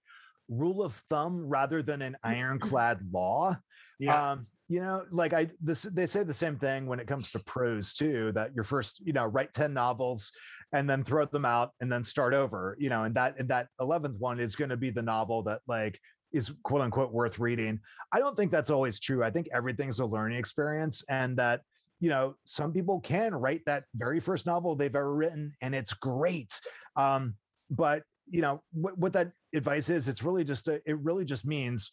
[0.48, 3.56] rule of thumb rather than an ironclad law.
[3.98, 4.30] Yeah.
[4.32, 7.38] Um, you know, like I this they say the same thing when it comes to
[7.40, 10.32] prose too, that your first, you know, write 10 novels
[10.72, 13.68] and then throw them out and then start over, you know, and that and that
[13.80, 15.98] 11th one is going to be the novel that like
[16.32, 17.80] is quote unquote worth reading.
[18.12, 19.24] I don't think that's always true.
[19.24, 21.62] I think everything's a learning experience and that
[22.00, 25.92] you know, some people can write that very first novel they've ever written and it's
[25.94, 26.60] great.
[26.96, 27.34] Um,
[27.70, 31.44] but you know, what, what that advice is, it's really just a, it really just
[31.44, 31.90] means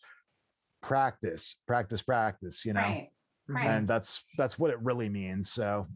[0.84, 3.10] practice, practice, practice, you know, right.
[3.48, 3.68] Right.
[3.68, 5.52] and that's, that's what it really means.
[5.52, 5.88] So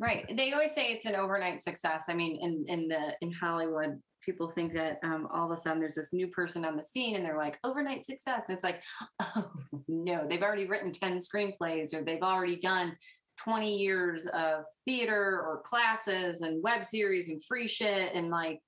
[0.00, 0.24] Right.
[0.34, 2.06] They always say it's an overnight success.
[2.08, 5.80] I mean, in in the in Hollywood, people think that um, all of a sudden
[5.80, 8.48] there's this new person on the scene and they're like overnight success.
[8.48, 8.80] And it's like,
[9.22, 9.50] oh
[9.88, 12.96] no, they've already written 10 screenplays or they've already done
[13.38, 18.60] 20 years of theater or classes and web series and free shit and like,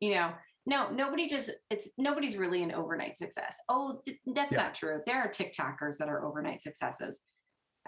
[0.00, 0.32] you know,
[0.66, 3.56] no, nobody just it's nobody's really an overnight success.
[3.68, 4.62] Oh, th- that's Yeah.
[4.64, 5.00] not true.
[5.06, 7.20] There are TikTokers that are overnight successes,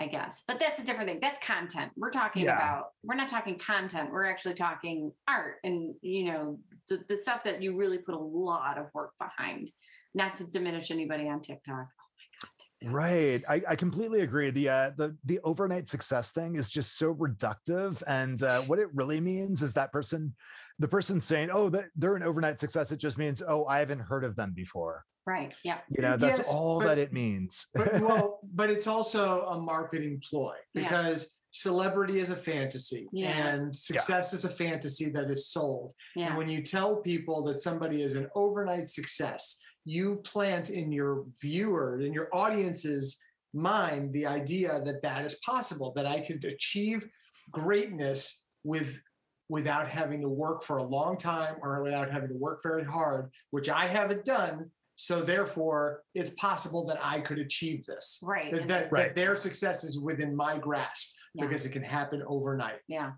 [0.00, 0.42] I guess.
[0.48, 1.18] But that's a different thing.
[1.20, 1.92] That's content.
[1.96, 2.56] We're talking Yeah.
[2.56, 4.10] about we're not talking content.
[4.10, 8.18] We're actually talking art and you know the, the stuff that you really put a
[8.18, 9.70] lot of work behind.
[10.14, 11.86] Not to diminish anybody on TikTok.
[12.00, 12.94] Oh my god, TikTok.
[12.94, 13.44] Right.
[13.48, 14.50] I, I completely agree.
[14.50, 18.02] The uh the the overnight success thing is just so reductive.
[18.06, 20.34] And uh what it really means is that person,
[20.78, 24.00] the person saying, Oh, that they're an overnight success, it just means, oh, I haven't
[24.00, 25.04] heard of them before.
[25.26, 25.54] Right.
[25.64, 25.78] Yeah.
[25.88, 27.68] You know, that's Yes, all but- that it means.
[27.74, 30.82] but well, but it's also a marketing ploy Yeah.
[30.82, 33.48] because celebrity is a fantasy Yeah.
[33.54, 35.92] and success is a fantasy that is sold.
[36.16, 36.28] Yeah.
[36.28, 41.24] And when you tell people that somebody is an overnight success, you plant in your
[41.40, 43.20] viewer, in your audience's
[43.52, 47.06] mind, the idea that that is possible, that I could achieve
[47.50, 49.00] greatness with
[49.48, 53.30] without having to work for a long time or without having to work very hard,
[53.50, 54.70] which I haven't done.
[54.96, 58.20] So therefore, it's possible that I could achieve this.
[58.22, 58.52] Right.
[58.52, 59.06] That, that, Right.
[59.06, 61.46] that their success is within my grasp Yeah.
[61.46, 62.80] because it can happen overnight.
[62.88, 63.12] Yeah.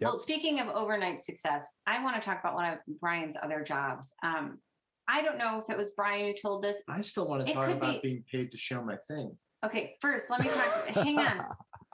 [0.00, 0.08] Yep.
[0.10, 4.12] Well, speaking of overnight success, I want to talk about one of Brian's other jobs.
[4.22, 4.58] Um,
[5.06, 6.78] I don't know if it was Brian who told this.
[6.88, 9.36] I still want to It talk about be- being paid to show my thing.
[9.64, 10.86] Okay, first, let me talk.
[10.88, 11.44] hang on.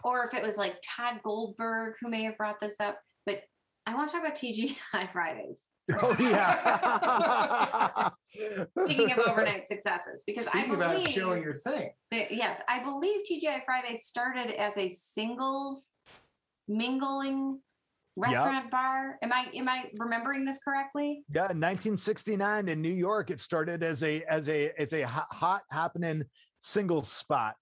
[0.03, 3.43] Or if it was like Tod Goldberg who may have brought this up, but
[3.87, 5.61] I want to talk about TGI Fridays.
[6.03, 8.11] oh yeah.
[8.85, 11.91] Speaking of overnight successes, because Speaking I about believe showing your thing.
[12.11, 15.93] that- yes, I believe TGI Fridays started as a singles
[16.69, 17.61] mingling
[18.17, 19.19] restaurant bar.
[19.23, 21.25] Am I am I remembering this correctly?
[21.33, 25.27] Yeah, in 1969 in New York, it started as a as a as a hot,
[25.33, 26.25] hot happening
[26.61, 27.55] single spot.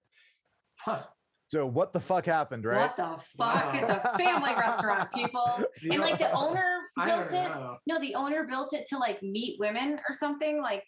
[0.80, 1.02] Huh.
[1.48, 2.76] So what the fuck happened, right?
[2.76, 3.74] What the fuck?
[3.74, 5.64] It's a family restaurant, people.
[5.90, 7.48] And like the owner built it.
[7.48, 7.76] know.
[7.86, 10.60] No, the owner built it to like meet women or something.
[10.62, 10.84] Like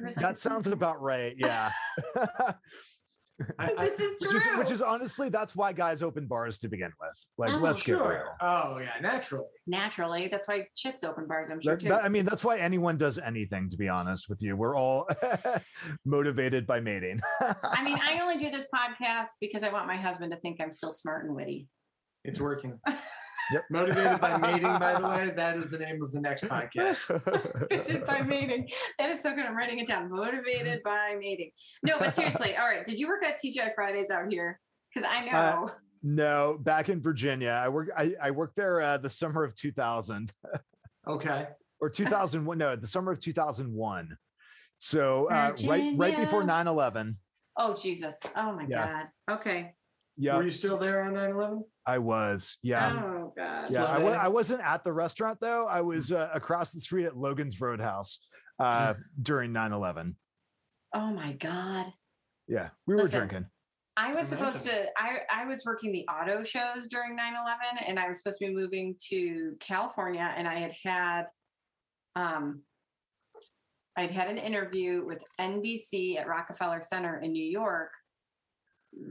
[0.00, 1.34] like That sounds about right.
[1.36, 1.70] Yeah.
[3.58, 4.52] I- I- this is which true.
[4.52, 7.26] is which is honestly that's why guys open bars to begin with.
[7.38, 7.62] Like, Mhm.
[7.62, 8.22] let's get real.
[8.42, 9.46] Oh yeah, naturally.
[9.66, 10.28] naturally.
[10.28, 11.48] That's why chicks open bars.
[11.50, 11.88] I'm sure That- too.
[11.88, 13.70] that- I mean, that's why anyone does anything.
[13.70, 15.08] To be honest with you, we're all
[16.04, 17.18] motivated by mating.
[17.40, 20.70] I mean, I only do this podcast because I want my husband to think I'm
[20.72, 21.66] still smart and witty.
[22.24, 22.78] It's working.
[23.52, 23.64] Yep.
[23.70, 25.30] Motivated by mating, by the way.
[25.34, 27.08] That is the name of the next podcast.
[27.10, 28.68] Motivated by mating.
[28.98, 29.44] That is so good.
[29.44, 30.10] I'm writing it down.
[30.10, 31.50] Motivated by mating.
[31.82, 32.56] No, but seriously.
[32.56, 32.84] All right.
[32.86, 34.60] Did you work at TGI Fridays out here?
[34.94, 35.66] Because I know.
[35.66, 35.70] Uh,
[36.02, 37.90] no, back in Virginia, I work.
[37.96, 40.32] I, I worked there uh, the summer of 2000
[41.08, 41.46] Okay.
[41.80, 42.56] or 2001.
[42.58, 44.16] no, the summer of 2001.
[44.78, 47.16] So uh, right right before 9/11.
[47.58, 48.18] oh Jesus.
[48.36, 49.04] Oh my Yeah.
[49.26, 49.36] God.
[49.38, 49.74] Okay.
[50.16, 51.64] Yeah, Were you still there on 9 11?
[51.86, 52.56] I was.
[52.62, 52.92] Yeah.
[53.02, 53.09] Oh
[53.62, 53.70] God.
[53.70, 54.20] Yeah, I, Slow wa- down.
[54.20, 55.66] I wasn't at the restaurant though.
[55.66, 58.20] I was uh, across the street at Logan's Roadhouse
[58.58, 60.14] uh, during 9/11.
[60.94, 61.92] Oh my God.
[62.48, 63.46] Yeah, we were drinking.
[63.96, 68.08] I was supposed to I I was working the auto shows during 9/11 and I
[68.08, 71.26] was supposed to be moving to California and I had had
[72.16, 72.62] um
[73.96, 77.90] I'd had an interview with NBC at Rockefeller Center in New York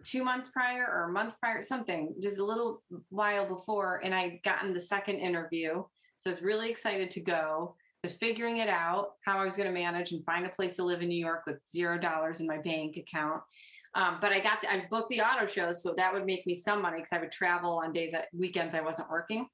[0.03, 4.39] 2 months prior or a month prior something just a little while before and I'd
[4.43, 5.83] gotten the second interview
[6.19, 9.67] so I was really excited to go was figuring it out how I was going
[9.67, 12.47] to manage and find a place to live in New York with zero dollars in
[12.47, 13.41] my bank account
[13.95, 16.81] um, but I got I booked the auto shows, so that would make me some
[16.81, 19.47] money because I would travel on days at weekends I wasn't working.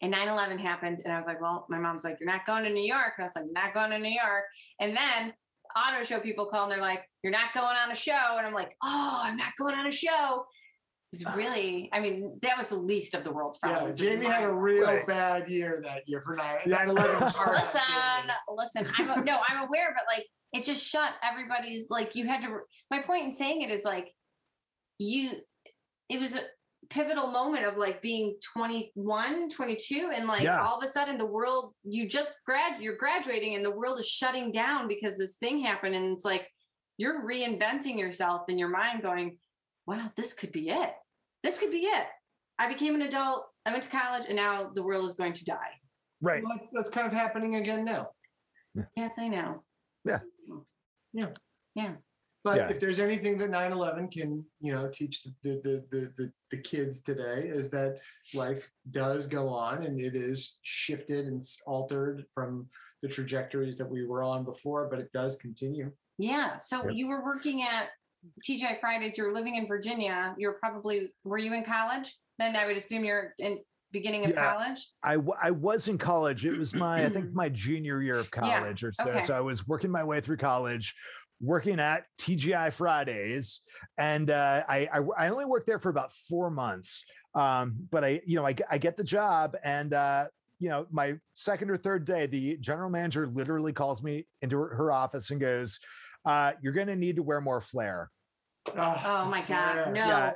[0.00, 2.70] And 9-11 happened, and I was like, Well, my mom's like, You're not going to
[2.70, 3.14] New York.
[3.16, 4.44] And I was like, Not going to New York.
[4.80, 5.32] And then
[5.78, 8.34] auto show people call and they're like, You're not going on a show.
[8.36, 10.44] And I'm like, Oh, I'm not going on a show.
[11.12, 13.98] It was uh, really, I mean, that was the least of the world's Yeah, problems.
[13.98, 15.06] Jamie had a real Right.
[15.06, 16.84] bad year that year for 9 Yeah.
[16.88, 17.56] 11 was hard.
[17.56, 18.94] on listen, listen.
[18.98, 22.58] I'm a, no, I'm aware, but like it just shut everybody's like you had to.
[22.90, 24.12] My point in saying it is like
[24.98, 25.30] you.
[26.10, 26.40] It was a
[26.90, 30.60] pivotal moment of like being 21, 22, and like Yeah.
[30.64, 34.08] all of a sudden the world you just grad you're graduating and the world is
[34.08, 36.48] shutting down because this thing happened and it's like
[36.96, 39.38] you're reinventing yourself in your mind, going,
[39.86, 40.92] "Wow, this could be it.
[41.44, 42.06] This could be it."
[42.58, 43.46] I became an adult.
[43.64, 45.80] I went to college, and now the world is going to die.
[46.20, 46.42] Right.
[46.42, 48.10] Well, that's kind of happening again now.
[48.96, 49.64] Yes, I know.
[52.44, 52.68] But Yeah.
[52.70, 56.58] if there's anything that 9/11 can, you know, teach the the, the the the the
[56.58, 57.98] kids today is that
[58.34, 62.68] life does go on and it is shifted and altered from
[63.02, 65.92] the trajectories that we were on before, but it does continue.
[66.16, 66.56] Yeah.
[66.56, 66.94] So Yep.
[66.94, 67.90] you were working at
[68.44, 69.16] TGI Fridays.
[69.18, 70.34] You were living in Virginia.
[70.38, 72.16] You're probably were you in college?
[72.38, 74.52] Then I would assume you're in beginning of Yeah.
[74.52, 74.90] college?
[75.02, 76.44] I, w- I was in college.
[76.44, 79.08] It was my, I think my junior year of Yeah, college or so.
[79.08, 79.20] okay.
[79.20, 80.94] So I was working my way through college,
[81.40, 83.60] working at TGI Fridays.
[83.96, 87.04] And uh, I, I, I only worked there for about four months.
[87.34, 90.26] Um, but I, you know, I, g- I get the job and, uh,
[90.58, 94.74] you know, my second or third day, the general manager literally calls me into her,
[94.74, 95.78] her office and goes,
[96.24, 98.10] uh, you're going to need to wear more flair.
[98.76, 99.84] Oh my Flair.
[99.86, 99.94] God.
[99.94, 100.06] No.
[100.06, 100.32] Yeah.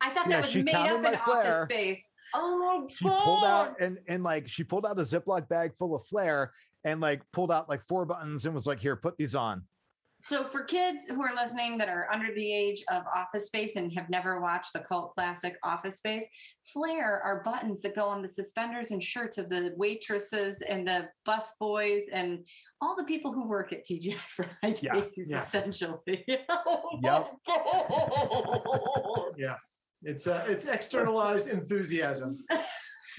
[0.00, 1.64] I thought Yeah, that was she made counted up my in office flare.
[1.70, 2.02] space.
[2.34, 2.92] Oh my god.
[2.92, 6.52] she pulled out and and like she pulled out a Ziploc bag full of flair
[6.84, 9.62] and like pulled out like four buttons and was like, "Here, put these on."
[10.26, 13.92] So for kids who are listening that are under the age of Office Space and
[13.92, 16.26] have never watched the cult classic Office Space,
[16.72, 21.08] flare are buttons that go on the suspenders and shirts of the waitresses and the
[21.24, 22.40] bus boys and
[22.80, 25.04] all the people who work at TGI Fridays, yeah.
[25.14, 25.42] yeah.
[25.44, 26.00] essentially.
[27.02, 27.32] Yep.
[29.38, 29.56] Yeah.
[30.02, 32.36] It's uh, it's externalized enthusiasm.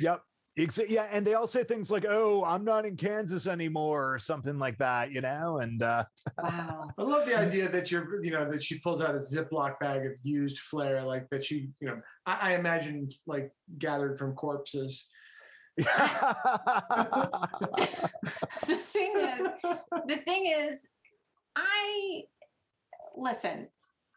[0.01, 0.21] Yep.
[0.57, 4.19] Exa- yeah, and they all say things like, "Oh, I'm not in Kansas anymore," or
[4.19, 5.59] something like that, you know.
[5.59, 6.05] And uh,
[6.41, 6.87] wow.
[6.97, 10.07] I love the idea that you're, you know, that she pulls out a Ziploc bag
[10.07, 14.33] of used flair, like that she, you know, I, I imagine it's like gathered from
[14.33, 15.05] corpses.
[15.77, 15.83] the
[18.65, 19.47] thing is,
[20.07, 20.87] the thing is,
[21.55, 22.23] I
[23.15, 23.67] listen,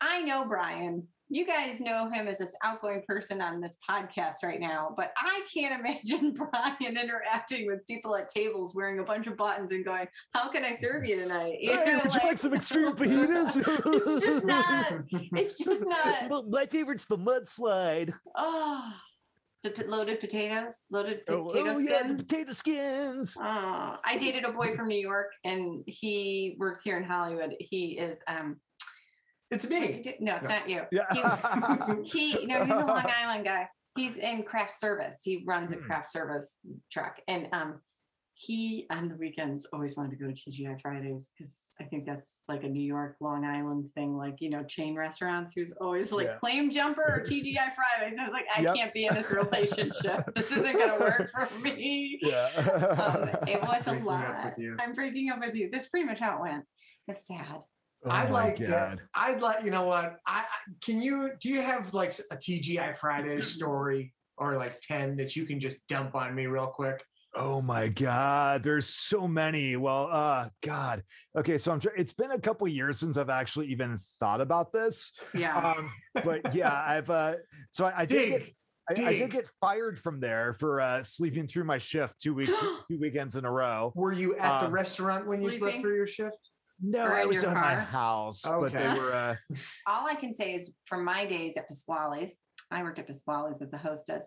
[0.00, 1.06] I know Brian.
[1.32, 5.42] You guys know him as this outgoing person on this podcast right now, but I
[5.52, 10.08] can't imagine Brian interacting with people at tables wearing a bunch of buttons and going,
[10.34, 11.58] How can I serve you tonight?
[11.60, 13.56] You Hey, know, would you like some extreme fajitas?
[13.86, 18.12] it's just not, it's just not, Well, My favorite's the mudslide.
[18.36, 18.92] oh,
[19.62, 23.36] the loaded potatoes, loaded Oh, potato oh, yeah, the potato skins.
[23.38, 27.54] Oh, I dated a boy from New York and he works here in Hollywood.
[27.60, 28.56] He is um
[29.50, 30.02] It's me.
[30.02, 30.12] do?
[30.20, 30.54] no, it's No.
[30.54, 30.82] not you.
[30.92, 31.94] Yeah.
[32.04, 33.68] He no, he's a Long Island guy.
[33.96, 35.18] He's in craft service.
[35.24, 35.82] He runs a Hmm.
[35.84, 36.58] craft service
[36.92, 37.16] truck.
[37.28, 37.80] And um
[38.34, 42.40] he on the weekends always wanted to go to TGI Fridays because I think that's
[42.48, 45.52] like a New York, Long Island thing, like you know, chain restaurants.
[45.52, 46.36] He was always like Yeah.
[46.38, 48.12] claim jumper or TGI Fridays.
[48.12, 48.74] And I was like, I Yep.
[48.76, 50.32] can't be in this relationship.
[50.34, 52.18] this isn't gonna work for me.
[52.24, 53.44] Um, yeah.
[53.46, 54.54] it was a Breaking up lot.
[54.78, 55.68] I'm breaking up with you.
[55.70, 56.64] That's pretty much how it went.
[57.08, 57.58] It's sad.
[58.04, 58.98] Oh I'd my like to.
[59.14, 59.64] I'd like.
[59.64, 60.16] You know what?
[60.26, 60.44] I, I
[60.82, 61.32] can you.
[61.40, 65.76] Do you have like a TGI Fridays story or like ten that you can just
[65.88, 67.02] dump on me real quick?
[67.34, 69.76] Oh my God, there's so many.
[69.76, 71.04] Well, uh, God.
[71.36, 71.78] Okay, so I'm.
[71.78, 75.12] tr- It's been a couple years since I've actually even thought about this.
[75.34, 75.56] Yeah.
[75.76, 75.92] Um,
[76.24, 77.10] but yeah, I've.
[77.10, 77.34] uh
[77.70, 78.54] So I, I did get.
[78.98, 82.58] I, I did get fired from there for uh, sleeping through my shift two weeks,
[82.90, 83.92] two weekends in a row.
[83.94, 86.38] Were you at the Um, restaurant when you slept through your shift?
[86.80, 87.80] No, Or I was your at my car?
[87.80, 88.98] house, but they Okay.
[88.98, 89.12] were.
[89.12, 89.36] Uh,
[89.86, 92.36] All I can say is from my days at Pasquale's,
[92.70, 94.24] I worked at Pasquale's as a hostess.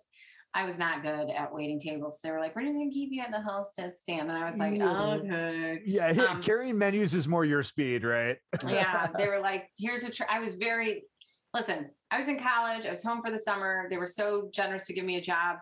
[0.55, 2.19] I was not good at waiting tables.
[2.23, 4.29] They were like, we're just going to keep you at the hostess stand.
[4.29, 5.17] And I was like, Yeah.
[5.23, 5.81] okay.
[5.83, 8.37] yeah, Um, carrying menus is more your speed, right?
[8.69, 10.23] yeah they were like here's a tr-.
[10.29, 11.03] i was very
[11.55, 14.85] listen i was in college i was home for the summer they were so generous
[14.85, 15.57] to give me a job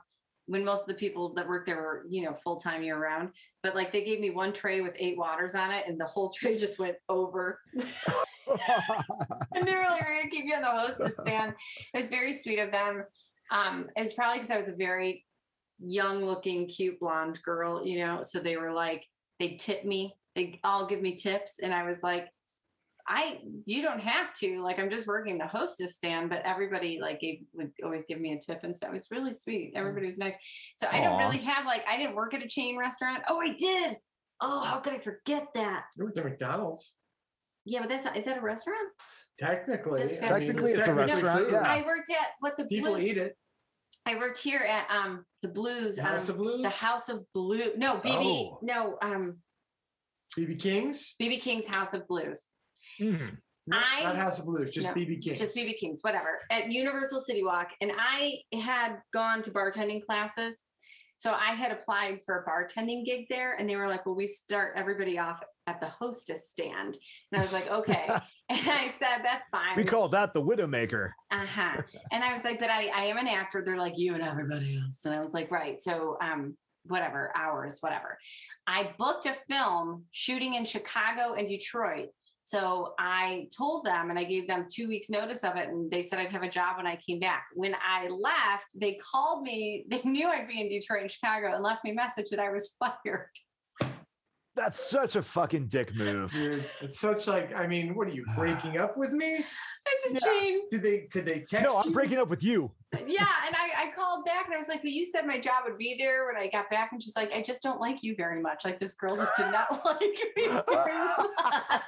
[0.48, 3.30] when most of the people that worked there were you know full-time year round
[3.64, 6.30] but like they gave me one tray with eight waters on it and the whole
[6.36, 7.60] tray just went over.
[9.56, 11.54] And they were like we're gonna keep you on the hostess stand?
[11.94, 13.06] It was very sweet of them.
[13.50, 15.26] Um it was probably because i was a very
[15.80, 19.06] young looking cute blonde girl you know so they were like
[19.40, 22.28] they tip me they all give me tips and i was like
[23.08, 27.20] I you don't have to like I'm just working the hostess stand, but everybody like
[27.20, 28.90] gave, would always give me a tip and stuff.
[28.90, 29.74] It was really sweet.
[29.76, 30.36] Everybody was nice.
[30.78, 33.24] So I don't really have like I didn't work at a chain restaurant.
[33.28, 33.98] Oh, I did.
[34.42, 35.84] Oh, how could I forget that?
[35.98, 36.96] You worked at McDonald's.
[37.64, 38.90] Yeah, but that's not, is that a restaurant?
[39.38, 41.52] Technically, That's I mean, Technically, it's a restaurant, food.
[41.54, 41.62] yeah.
[41.62, 43.04] I worked at what the People Blues.
[43.04, 43.38] eat it.
[44.06, 45.96] I worked here at um the Blues.
[45.96, 46.62] The House um, of Blues.
[46.64, 47.72] the House of Blue.
[47.78, 48.06] No, BB.
[48.08, 48.60] Oh.
[48.64, 49.38] No, um
[50.38, 51.16] BB King's.
[51.22, 52.46] BB King's House of Blues.
[53.02, 53.38] Mm.
[53.68, 55.40] No, I- not House of Blues, just No, BB King's.
[55.40, 57.70] just BB King's, whatever, at Universal City Walk.
[57.82, 60.64] And I had gone to bartending classes.
[61.18, 64.26] So I had applied for a bartending gig there, and they were like, Well, we
[64.26, 66.98] start everybody off at the hostess stand.
[67.32, 68.06] And I was like, Okay.
[68.50, 69.76] and I said, That's fine.
[69.78, 71.12] We call that the Widowmaker.
[71.30, 71.82] uh-huh.
[72.12, 73.62] And I was like, But I, I am an actor.
[73.64, 74.98] They're like, You and everybody else.
[75.06, 75.80] And I was like, Right.
[75.80, 78.18] So, um, whatever, hours, whatever.
[78.66, 82.08] I booked a film shooting in Chicago and Detroit.
[82.44, 85.70] So I told them and I gave them two weeks notice of it.
[85.70, 87.46] And they said I'd have a job when I came back.
[87.54, 89.86] When I left, they called me.
[89.90, 92.50] They knew I'd be in Detroit and Chicago and left me a message that I
[92.50, 93.30] was fired.
[94.56, 96.32] That's such a fucking dick move.
[96.32, 99.46] Dude, it's such like I mean, what are you breaking up with me?
[99.94, 100.40] It's a Yeah.
[100.40, 100.62] Gene.
[100.70, 101.00] Did they?
[101.02, 101.68] Could they text?
[101.68, 101.94] No, I'm you?
[101.94, 102.72] breaking up with you.
[103.08, 105.64] Yeah, and I, I called back and I was like, "Well, you said my job
[105.66, 108.16] would be there when I got back," and she's like, "I just don't like you
[108.16, 108.66] very much.
[108.66, 111.32] Like this girl just did not like me very much."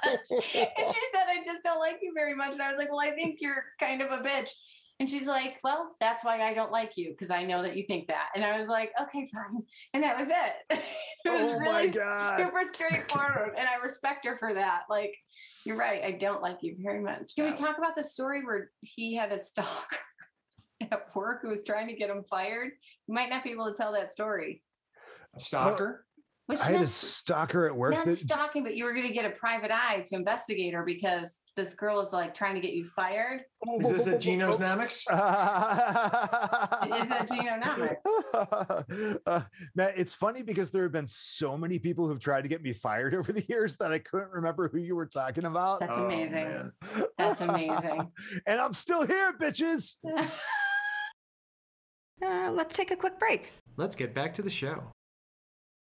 [0.04, 3.00] and she said, "I just don't like you very much," and I was like, "Well,
[3.00, 4.50] I think you're kind of a bitch."
[5.00, 7.84] And she's like, "Well, that's why I don't like you because I know that you
[7.86, 10.80] think that." And I was like, "Okay, fine," and that was it.
[11.24, 12.38] it was Oh really God.
[12.38, 14.82] super straightforward, and I respect her for that.
[14.88, 15.16] Like,
[15.64, 16.02] you're right.
[16.04, 17.34] I don't like you very much.
[17.34, 19.96] Can we talk about the story where he had a stalker
[20.80, 22.70] at work who was trying to get him fired?
[23.08, 24.62] You might not be able to tell that story.
[25.34, 26.03] A stalker.
[26.46, 27.94] Which I had a not, stalker at work.
[27.94, 30.84] not that- stalking, but you were going to get a private eye to investigate her
[30.84, 33.42] because this girl is like trying to get you fired.
[33.80, 35.04] Is this a Geno's Nomics?
[37.00, 39.20] Is it Genonomics?
[39.26, 39.40] uh,
[39.74, 42.74] man, it's funny because there have been so many people who've tried to get me
[42.74, 45.80] fired over the years that I couldn't remember who you were talking about.
[45.80, 46.44] That's Oh, amazing.
[46.44, 46.72] man.
[47.16, 48.10] That's amazing.
[48.46, 49.94] and I'm still here, bitches.
[52.24, 53.50] Uh, let's take a quick break.
[53.76, 54.92] Let's get back to the show.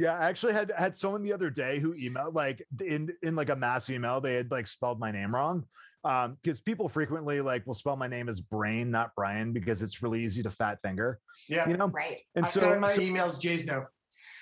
[0.02, 3.49] Yeah, I actually had had someone the other day who emailed like in in like
[3.49, 5.66] a mass email, they had like spelled my name wrong.
[6.04, 10.02] Um, because people frequently like will spell my name as Brain, not Brian, because it's
[10.02, 11.70] really easy to fat finger, Yeah.
[11.70, 11.86] you know.
[11.89, 12.18] right.
[12.34, 13.39] And I so, send my so- emails.
[13.39, 13.86] Jay's no.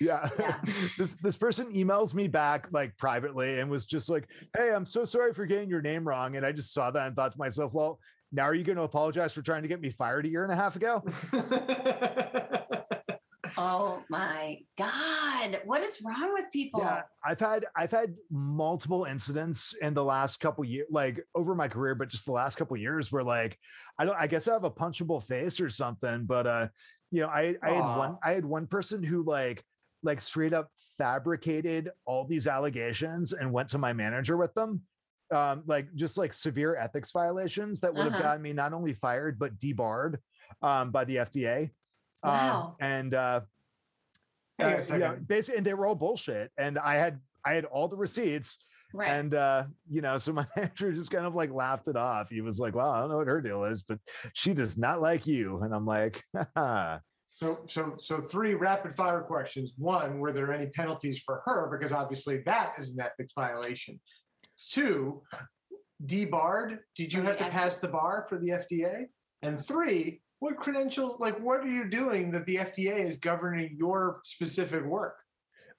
[0.00, 0.56] yeah, Yeah.
[0.96, 5.04] this this person emails me back like privately and was just like, "Hey, I'm so
[5.04, 7.74] sorry for getting your name wrong." And I just saw that and thought to myself,
[7.74, 8.00] "Well,
[8.32, 10.52] now are you going to apologize for trying to get me fired a year and
[10.52, 11.04] a half ago?"
[13.56, 15.60] Oh my God.
[15.64, 16.80] What is wrong with people?
[16.80, 21.68] Yeah, I've had I've had multiple incidents in the last couple years, like over my
[21.68, 23.58] career, but just the last couple years where like
[23.98, 26.68] I don't I guess I have a punchable face or something, but uh,
[27.10, 29.64] you know, I I had one I had one person who like
[30.02, 34.82] like straight up fabricated all these allegations and went to my manager with them.
[35.32, 38.22] Um, like just like severe ethics violations that would have Uh-huh.
[38.22, 40.18] gotten me not only fired but debarred
[40.62, 41.70] um, by the FDA.
[42.22, 42.66] Wow.
[42.66, 43.40] Um, and uh,
[44.58, 46.50] Hang uh, you know, basically, and they were all bullshit.
[46.58, 49.08] And I had I had all the receipts, Right.
[49.08, 52.28] and uh, you know, so my manager just kind of like laughed it off.
[52.28, 53.98] He was like, "Well, I don't know what her deal is, but
[54.34, 56.22] she does not like you." And I'm like,
[57.32, 59.72] So, so, so three rapid fire questions.
[59.78, 61.70] One, were there any penalties for her?
[61.70, 64.00] Because obviously that is an ethics violation.
[64.58, 65.22] Two,
[66.04, 66.80] debarred.
[66.96, 69.04] Did you have to pass the bar for the FDA?
[69.42, 74.20] And three, what credential, like, what are you doing that the FDA is governing your
[74.24, 75.22] specific work?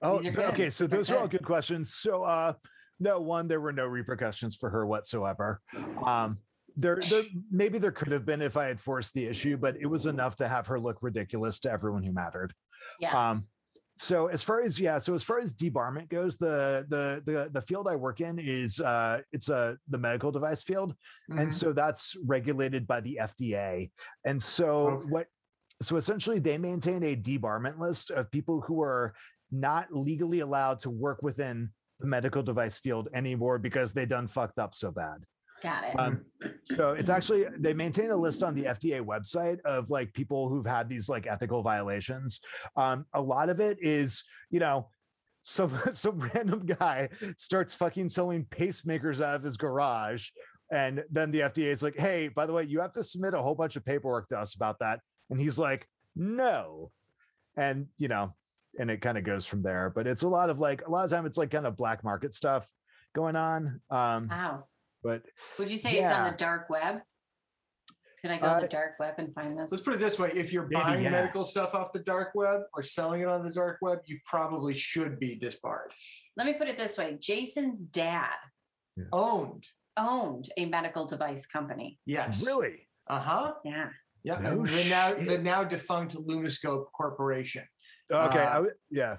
[0.02, 0.54] "Oh, These are th- good.
[0.54, 1.40] okay." So those are all good.
[1.40, 1.94] good questions.
[1.94, 2.54] So, uh,
[3.00, 5.60] no, one, there were no repercussions for her whatsoever.
[6.06, 6.38] Um,
[6.78, 9.88] there, there maybe there could have been if I had forced the issue, but it
[9.88, 12.54] was enough to have her look ridiculous to everyone who mattered.
[13.00, 13.32] yeah.
[13.32, 13.48] Um,
[14.02, 17.62] so as far as yeah, so as far as debarment goes, the the the the
[17.62, 20.96] field I work in is uh it's a the medical device field,
[21.30, 21.52] and Mhm.
[21.52, 23.92] so that's regulated by the FDA.
[24.26, 25.08] And so Okay.
[25.08, 25.28] what
[25.84, 29.14] so essentially they maintain a debarment list of people who are
[29.52, 34.58] not legally allowed to work within the medical device field anymore because they done fucked
[34.58, 35.24] up so bad.
[35.62, 36.00] Got it.
[36.00, 36.26] Um,
[36.64, 40.66] so it's actually they maintain a list on the FDA website of like people who've
[40.66, 42.40] had these like ethical violations.
[42.76, 44.90] Um, a lot of it is, you know,
[45.44, 50.30] some some random guy starts fucking selling pacemakers out of his garage,
[50.72, 53.42] and then the FDA is like, "Hey, by the way, you have to submit a
[53.42, 55.00] whole bunch of paperwork to us about that,"
[55.30, 56.92] and he's like, "No,"
[57.56, 58.36] and you know,
[58.80, 59.92] and it kind of goes from there.
[59.94, 62.04] But it's a lot of like a lot of time it's like kind of black
[62.04, 62.68] market stuff
[63.14, 63.82] going on.
[63.90, 64.66] Um, wow.
[65.04, 65.24] But
[65.60, 67.00] Would you say it's on the dark web?
[68.22, 69.72] Could I go to Uh, the dark web and find this?
[69.72, 71.10] Let's put it this way: if you're Maybe, buying yeah.
[71.10, 74.76] medical stuff off the dark web or selling it on the dark web, you probably
[74.76, 75.92] should be disbarred.
[76.38, 78.36] Let me put it this way Jason's dad
[79.12, 79.66] Owned.
[79.98, 81.98] owned a medical device company.
[82.06, 82.46] Yes.
[82.46, 82.88] really.
[83.08, 83.54] Uh huh.
[83.66, 83.90] Yeah.
[84.24, 84.40] Yeah.
[84.40, 87.64] No the now the now defunct Lunoscope Corporation.
[88.12, 89.18] Okay, Uh, w- yeah,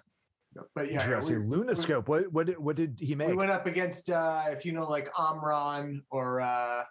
[0.74, 1.48] But yeah, interesting.
[1.48, 2.09] we, Lunoscope.
[2.09, 3.28] What what what did he make?
[3.28, 3.38] we make?
[3.38, 6.82] went up against uh, if you know like Omron or uh,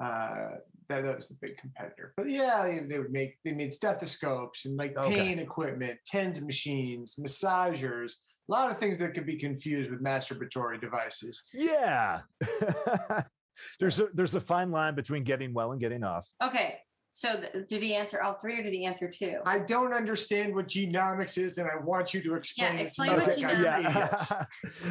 [0.00, 0.48] uh,
[0.88, 2.12] that, that was the big competitor.
[2.16, 5.14] But yeah, they, they would make they made stethoscopes and like Okay.
[5.16, 8.14] pain equipment, tens machines, massagers,
[8.48, 11.42] a lot of things that could be confused with masturbatory devices.
[11.52, 12.20] yeah.
[13.80, 16.26] there's a there's a fine line between getting well and getting off.
[16.42, 16.75] Okay.
[17.18, 19.38] So th- did he answer all three or did he answer two?
[19.46, 22.74] I don't understand what genomics is, and I want you to explain.
[22.74, 24.32] it to explain what like I'm genomics idiots.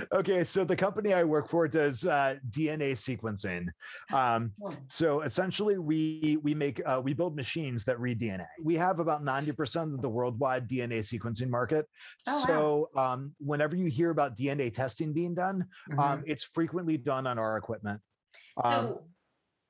[0.11, 3.67] okay, so the company I work for does uh, DNA sequencing.
[4.11, 4.73] Um, Hmm.
[4.87, 8.47] so essentially, we we make uh, we build machines that read DNA.
[8.63, 11.85] We have about ninety percent of the worldwide DNA sequencing market.
[12.27, 12.43] Oh, wow.
[12.47, 15.99] so um, whenever you hear about DNA testing being done, Mhm.
[15.99, 18.01] um, it's frequently done on our equipment.
[18.63, 19.07] Um, So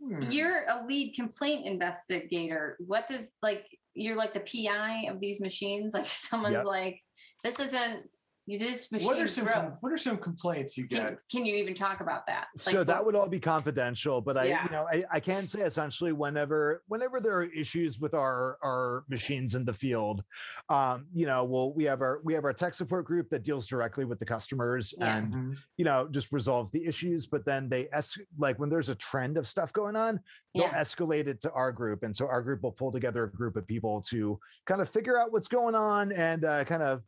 [0.07, 0.31] Hmm.
[0.31, 2.77] you're a lead complaint investigator.
[2.79, 5.93] What does like you're like the PI of these machines?
[5.97, 6.65] Like someone's Yep.
[6.65, 7.01] like,
[7.43, 8.09] this isn't
[8.47, 9.55] you this machine what are some broke.
[9.55, 10.99] com- what are some complaints you get?
[11.07, 12.47] Can, can you even talk about that?
[12.55, 14.63] so that what- would all be confidential but i Yeah.
[14.63, 19.03] you know I, I can say essentially whenever whenever there are issues with our our
[19.09, 20.23] machines in the field
[20.69, 23.65] um you know well we have our we have our tech support group that deals
[23.67, 25.17] directly with the customers Yeah.
[25.17, 25.57] and Mhm.
[25.77, 29.37] you know just resolves the issues but then they es- like when there's a trend
[29.37, 30.19] of stuff going on
[30.53, 30.79] they'll Yeah.
[30.81, 33.65] escalate it to our group and so our group will pull together a group of
[33.67, 37.01] people to kind of figure out what's going on and uh, kind of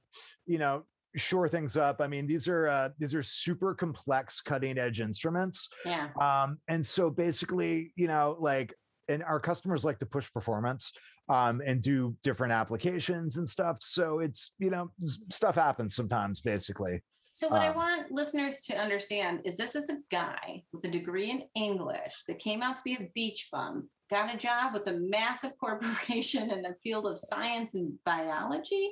[0.46, 0.84] you know
[1.18, 5.70] shore things up i mean these are uh, these are super complex cutting edge instruments
[5.86, 6.10] yeah.
[6.22, 8.74] um and so basically you know like
[9.10, 10.94] and our customers like to push performance
[11.30, 14.90] um and do different applications and stuff so it's you know
[15.30, 17.02] stuff happens sometimes basically
[17.34, 20.90] So what I Um, want listeners to understand is this is a guy with a
[20.90, 24.88] degree in English that came out to be a beach bum, got a job with
[24.88, 28.90] a massive corporation in the field of science and biology.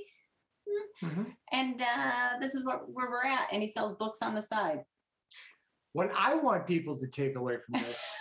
[1.01, 1.07] Hmm.
[1.07, 1.25] Mhm.
[1.51, 3.47] And uh, this is what where we're at.
[3.51, 4.79] And he sells books on the side.
[5.93, 8.13] What I want people to take away from this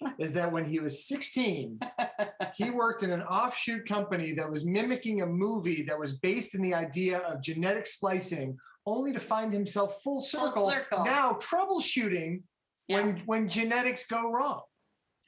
[0.18, 1.78] is that when he was 16,
[2.56, 6.62] he worked in an offshoot company that was mimicking a movie that was based in
[6.62, 8.56] the idea of genetic splicing,
[8.86, 11.04] only to find himself full circle, circle.
[11.04, 12.42] now troubleshooting
[12.88, 13.02] Yeah.
[13.02, 14.62] when when genetics go wrong,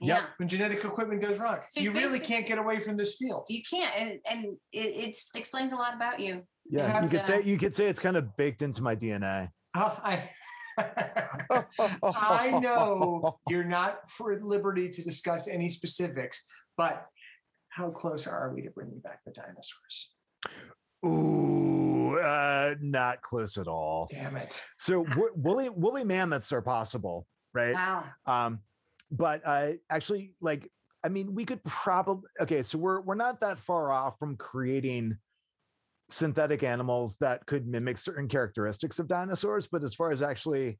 [0.00, 0.18] Yep.
[0.20, 0.26] Yeah.
[0.36, 1.58] when genetic equipment goes wrong.
[1.70, 3.46] So you really can't get away from this field.
[3.48, 3.92] You can't.
[3.96, 4.78] And, and it,
[5.10, 6.42] it explains a lot about you.
[6.70, 8.94] yeah have you could to- say you could say it's kind of baked into my
[8.94, 10.30] dna Uh, I,
[12.02, 16.44] I know you're not for liberty to discuss any specifics,
[16.76, 17.06] but
[17.70, 20.14] how close are we to bringing back the dinosaurs?
[21.06, 24.08] Ooh, uh, not close at all.
[24.10, 24.64] Damn it.
[24.78, 27.74] So wo- woolly woolly mammoths are possible, right?
[27.74, 28.04] Wow.
[28.26, 28.60] Um,
[29.10, 30.70] but uh, actually, like,
[31.04, 32.62] I mean, we could probably okay.
[32.62, 35.16] So we're we're not that far off from creating
[36.10, 39.66] synthetic animals that could mimic certain characteristics of dinosaurs.
[39.66, 40.78] But as far as actually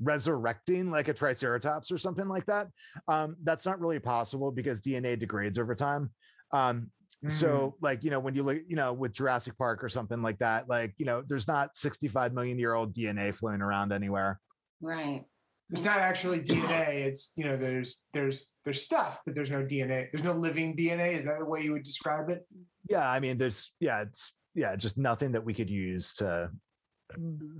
[0.00, 2.68] resurrecting like a triceratops or something like that,
[3.08, 6.10] um, that's not really possible because DNA degrades over time.
[6.52, 6.90] Um,
[7.28, 10.38] so like you know when you look you know with jurassic park or something like
[10.38, 14.40] that like you know there's not 65 million year old dna floating around anywhere
[14.82, 15.24] Right.
[15.70, 17.06] It's not actually DNA.
[17.06, 20.08] It's you know, there's there's there's stuff, but there's no DNA.
[20.12, 21.18] There's no living DNA.
[21.18, 22.46] Is that the way you would describe it?
[22.88, 26.50] yeah i mean there's yeah it's yeah just nothing that we could use to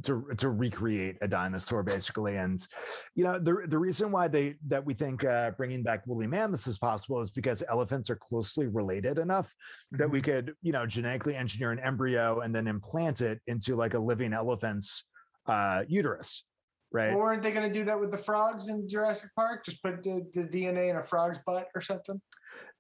[0.03, 2.67] to to recreate a dinosaur basically and
[3.15, 6.67] you know the the reason why they that we think uh, bringing back woolly mammoths
[6.67, 9.55] is possible is because elephants are closely related enough
[9.91, 13.93] that we could you know genetically engineer an embryo and then implant it into like
[13.93, 15.05] a living elephant's
[15.47, 16.47] uh uterus
[16.93, 17.13] right.
[17.13, 19.65] Or weren't they going to do that with the frogs in Jurassic Park?
[19.65, 22.21] Just put the, the DNA in a frog's butt or something?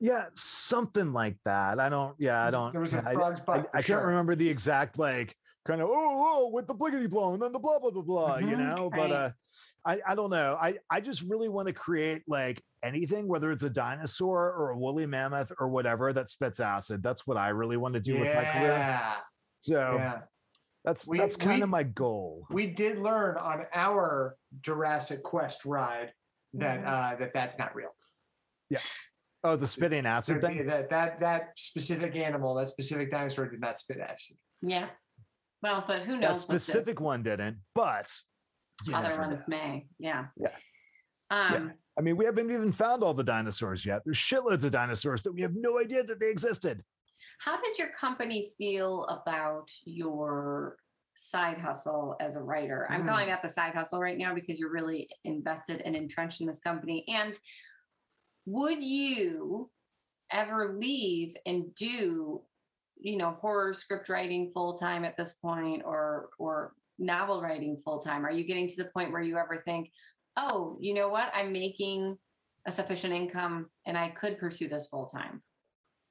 [0.00, 1.80] yeah something like that.
[1.80, 3.70] I don't yeah i don't There was a I- frog's I, butt.
[3.72, 5.34] I for can't remember the exact like
[5.64, 8.36] kind of oh, oh with the bliggity blow and then the blah blah blah blah
[8.36, 8.90] you Mhm, know?
[8.90, 9.30] But uh
[9.86, 10.56] I, I don't know.
[10.60, 14.78] I, I just really want to create like anything whether it's a dinosaur or a
[14.78, 17.02] woolly mammoth or whatever that spits acid.
[17.02, 18.72] That's what i really want to do with my career.
[18.76, 19.14] Yeah,
[19.60, 20.18] so yeah.
[20.84, 25.64] That's We- that's kind we- of my goal We did learn on our Jurassic Quest
[25.64, 26.12] ride
[26.54, 26.86] that Mhm.
[26.86, 27.94] uh, that that's not real.
[28.68, 28.80] Yeah.
[29.44, 33.60] Oh the spitting acid So thing that that that specific animal, that specific dinosaur, did
[33.60, 34.36] not spit acid.
[34.60, 34.90] Yeah.
[35.62, 36.20] Well, but who knows?
[36.20, 38.12] that what the specific one didn't but
[38.92, 39.28] other never know.
[39.28, 39.86] ones may.
[39.98, 40.26] Yeah.
[40.36, 40.56] Yeah.
[41.30, 44.02] Um, I mean, we haven't even found all the dinosaurs yet.
[44.04, 46.84] There's shitloads of dinosaurs that we have no idea that they existed.
[47.44, 50.76] How does your company feel about your
[51.14, 52.86] side hustle as a writer?
[52.88, 53.08] I'm Mm.
[53.08, 56.60] calling that the side hustle right now because you're really invested and entrenched in this
[56.60, 57.04] company.
[57.08, 57.36] And
[58.46, 59.72] would you
[60.30, 62.44] ever leave and do,
[62.96, 67.98] you know, horror script writing full time at this point or or novel writing full
[67.98, 68.24] time?
[68.24, 69.90] Are you getting to the point where you ever think,
[70.36, 71.34] oh, you know what?
[71.34, 72.16] I'm making
[72.66, 75.42] a sufficient income and I could pursue this full time?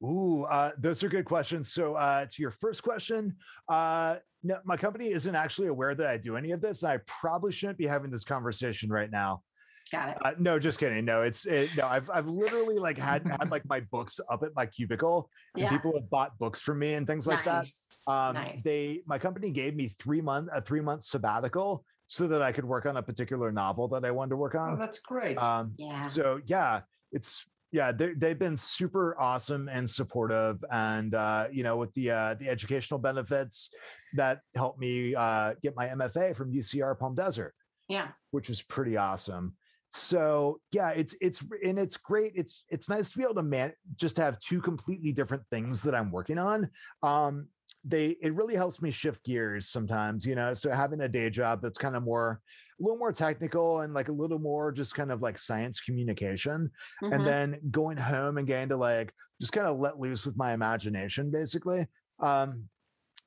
[0.04, 1.72] Ooh, uh, those are good questions.
[1.72, 3.36] So, uh, to your first question,
[3.70, 6.84] uh, no, my company isn't actually aware that I do any of this.
[6.84, 9.44] I probably shouldn't be having this conversation right now.
[9.92, 10.18] Got it.
[10.26, 11.04] Uh, no, just kidding.
[11.06, 11.86] No, it's it, no.
[11.86, 15.70] I've I've literally like had had like my books up at my cubicle, and Yeah.
[15.70, 17.66] people have bought books from me and things like that.
[17.66, 17.80] Nice.
[18.08, 18.64] Um, nice.
[18.64, 22.66] They my company gave me three month a three month sabbatical so that I could
[22.66, 24.80] work on a particular novel that I wanted to work Oh, on.
[24.80, 25.38] that's great.
[25.38, 26.00] Um, Yeah.
[26.00, 26.82] so yeah
[27.12, 32.12] it's yeah they, they've been super awesome and supportive and uh you know with the
[32.12, 33.70] uh the educational benefits
[34.14, 37.54] that helped me uh get my mfa from ucr palm desert
[37.88, 38.10] Yeah.
[38.32, 39.56] which was pretty awesome
[39.90, 43.74] so yeah it's it's and it's great it's it's nice to be able to man
[43.96, 46.70] just have two completely different things that i'm working on
[47.04, 47.48] um
[47.84, 51.62] they it really helps me shift gears sometimes you know so having a day job
[51.62, 52.40] that's kind of more
[52.82, 56.70] a little more technical and like a little more just kind of like science communication
[57.04, 57.14] Mhm.
[57.14, 60.54] and then going home and getting to like just kind of let loose with my
[60.54, 61.86] imagination basically
[62.20, 62.68] um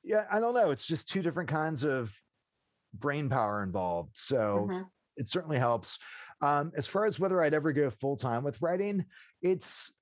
[0.03, 2.13] yeah i don't know it's just two different kinds of
[2.93, 4.85] brain power involved so Mhm.
[5.17, 5.99] it certainly helps
[6.41, 9.05] um as far as whether i'd ever go full time with writing
[9.41, 9.93] it's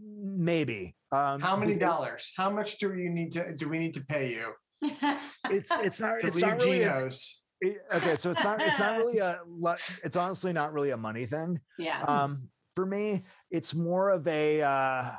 [0.00, 2.32] maybe um How many dollars?
[2.36, 4.52] How much do you need to do we need to pay you
[5.50, 7.42] it's it's not to it's leave not really a- Geno's?
[7.60, 9.40] It- okay so it's not it's not really a
[10.04, 12.00] it's honestly not really a money thing yeah.
[12.02, 15.10] um for me it's more of a uh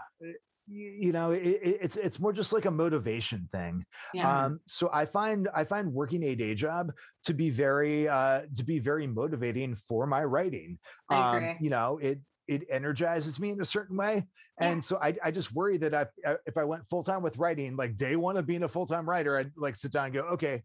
[0.67, 3.83] you know it, it- it's it's more just like a motivation thing
[4.13, 4.45] yeah.
[4.45, 6.91] um so i find i find working a day job
[7.23, 10.77] to be very uh to be very motivating for my writing
[11.09, 14.25] um you know it it energizes me in a certain way
[14.59, 14.69] Yeah.
[14.71, 17.75] and so I, I just worry that I, I- if i went full-time with writing
[17.75, 20.63] like day one of being a full-time writer i'd like sit down and go okay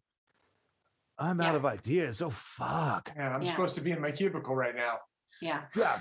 [1.19, 3.51] i'm out of ideas oh fuck Yeah, I'm Yeah.
[3.53, 4.99] supposed to be in my cubicle right now.
[5.41, 5.63] yeah.
[5.77, 6.01] yeah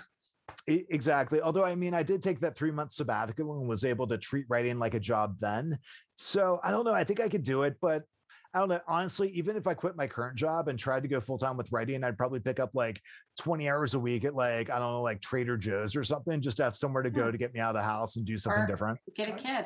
[0.68, 4.18] exactly although i mean i did take that three month sabbatical and was able to
[4.18, 5.78] treat writing like a job then
[6.18, 8.03] so i don't know i think i could do it but
[8.53, 11.20] i don't know honestly even if i quit my current job and tried to go
[11.22, 12.99] full time with writing i'd probably pick up like
[13.39, 16.57] 20 hours a week at like i don't know like trader joe's or something just
[16.57, 17.32] to have somewhere to go Hmm.
[17.32, 19.66] to get me out of the house and do something Or- different Get a kid.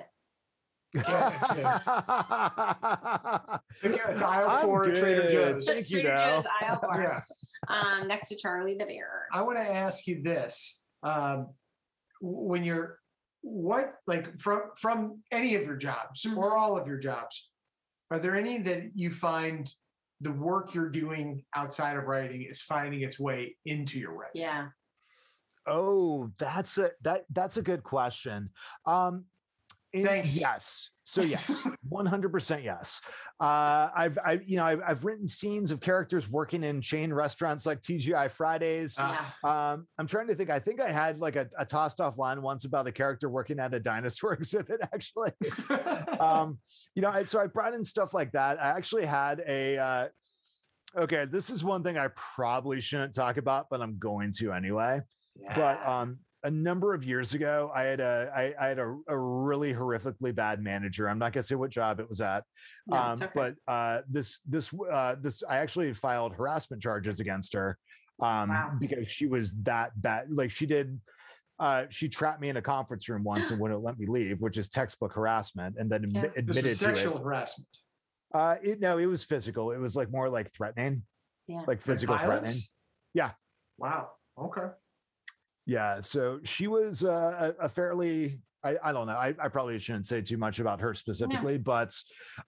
[3.81, 5.29] Think it's aisle I'm four at Trader.
[5.29, 5.65] Joe's.
[5.65, 7.01] Thank you, Trader Joe's aisle four.
[7.01, 7.21] Yeah.
[7.67, 9.27] Um, next to Charlie the Bear.
[9.33, 10.81] I want to ask you this.
[11.03, 11.49] Um,
[12.21, 12.99] when you're
[13.41, 16.37] what like from from any of your jobs Mm-hmm.
[16.37, 17.49] or all of your jobs,
[18.11, 19.71] are there any that you find
[20.21, 24.41] the work you're doing outside of writing is finding its way into your writing?
[24.41, 24.67] Yeah.
[25.67, 28.49] Oh, that's a that that's a good question.
[28.85, 29.23] Um in-
[29.93, 30.39] Thanks.
[30.39, 30.91] yes.
[31.03, 32.99] So yes, 100% yes.
[33.39, 37.65] Uh I've I you know I've, I've written scenes of characters working in chain restaurants
[37.65, 38.97] like TGI Fridays.
[38.99, 39.33] Ah.
[39.43, 39.71] yeah.
[39.71, 42.41] Um I'm trying to think I think I had like a, a tossed off line
[42.41, 45.31] once about a character working at a dinosaur exhibit actually.
[46.19, 46.59] um
[46.95, 50.07] you know I- so i brought in stuff like that i actually had a uh
[50.95, 55.01] okay this is one thing i probably shouldn't talk about but i'm going to anyway
[55.55, 59.17] but um a number of years ago i had a i, I had a, a
[59.17, 62.43] really horrifically bad manager i'm not going to say what job it was at
[62.87, 63.27] No, um okay.
[63.33, 67.77] but uh this this uh this i actually filed harassment charges against her
[68.21, 68.73] um Wow.
[68.79, 70.99] because she was that bad like she did
[71.59, 74.59] uh, she trapped me in a conference room once and wouldn't let me leave, which
[74.59, 76.21] is textbook harassment, and then Yeah.
[76.21, 76.95] admi- this admitted was to it.
[76.97, 77.67] sexual harassment.
[78.31, 79.71] Uh, it, no, it was physical.
[79.71, 81.01] It was like more like threatening,
[81.47, 81.63] Yeah.
[81.65, 82.57] like physical Like threatening.
[83.15, 83.31] Yeah.
[83.79, 84.09] Wow.
[84.39, 84.67] Okay.
[85.67, 85.99] Yeah.
[85.99, 89.13] So she was uh, a, a fairly, I, I don't know.
[89.13, 91.93] I, I probably shouldn't say too much about her specifically, but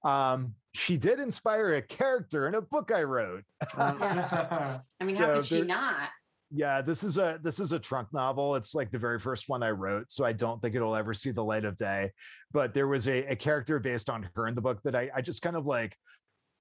[0.03, 3.43] um, she did inspire a character in a book I wrote.
[3.77, 6.09] I mean, how Yeah, could she not?
[6.51, 8.55] Yeah, this is a this is a trunk novel.
[8.55, 11.29] It's like the very first one I wrote, so I don't think it'll ever see
[11.29, 12.11] the light of day.
[12.51, 15.21] But there was a, a character based on her in the book that I, I
[15.21, 15.95] just kind of like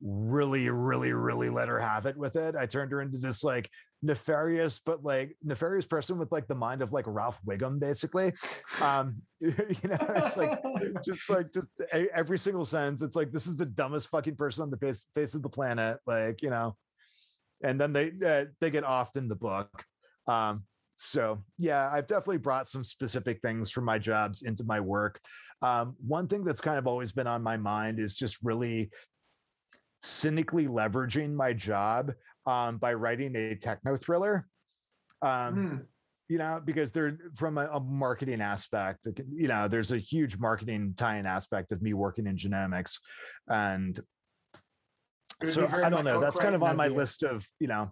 [0.02, 2.54] really, really, really let her have it with it.
[2.54, 3.70] I turned her into this like
[4.02, 8.32] nefarious, but like nefarious person with like the mind of like Ralph Wiggum, basically.
[8.82, 10.62] Um, you know, it's like
[11.04, 11.68] just like just
[12.14, 13.02] every single sentence.
[13.02, 15.98] It's like this is the dumbest fucking person on the face face of the planet.
[16.06, 16.76] Like you know,
[17.62, 19.84] and then they uh, they get off in the book.
[20.26, 20.64] Um,
[20.96, 25.20] so yeah, I've definitely brought some specific things from my jobs into my work.
[25.62, 28.90] Um, one thing that's kind of always been on my mind is just really
[30.00, 32.12] cynically leveraging my job
[32.48, 34.46] um, by writing a techno thriller.
[35.20, 35.76] Um, Hmm.
[36.28, 40.94] you know, because they're from a, a marketing aspect, you know, there's a huge marketing
[40.96, 42.98] tie-in aspect of me working in genomics.
[43.48, 43.98] And
[45.44, 47.90] so I don't know, that's kind of on my list of, you know,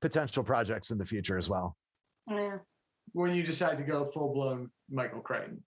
[0.00, 1.76] potential projects in the future as well.
[2.26, 2.58] Yeah.
[3.12, 5.64] When you decide to go full blown Michael Crichton.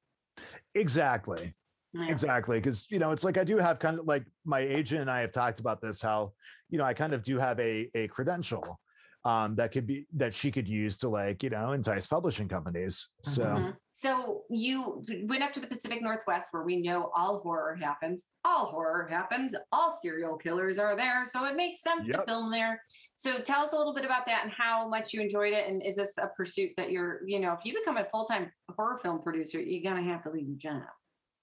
[0.76, 1.54] Exactly.
[1.94, 2.10] Yeah.
[2.10, 2.58] Exactly.
[2.58, 5.20] Because, you know, it's like I do have kind of like my agent and I
[5.22, 6.34] have talked about this, how,
[6.70, 8.80] you know, I kind of do have a, a credential
[9.24, 13.10] um, that could be that she could use to like, you know, entice publishing companies.
[13.22, 13.76] So Mhm.
[13.94, 18.26] So you went up to the Pacific Northwest where we know all horror happens.
[18.46, 19.54] All horror happens.
[19.72, 21.26] All serial killers are there.
[21.26, 22.82] So it makes sense to film there.
[23.18, 25.68] So tell us a little bit about that and how much you enjoyed it.
[25.68, 28.52] And is this a pursuit that you're, you know, if you become a full time
[28.76, 30.88] horror film producer, you're going to have to leave your job.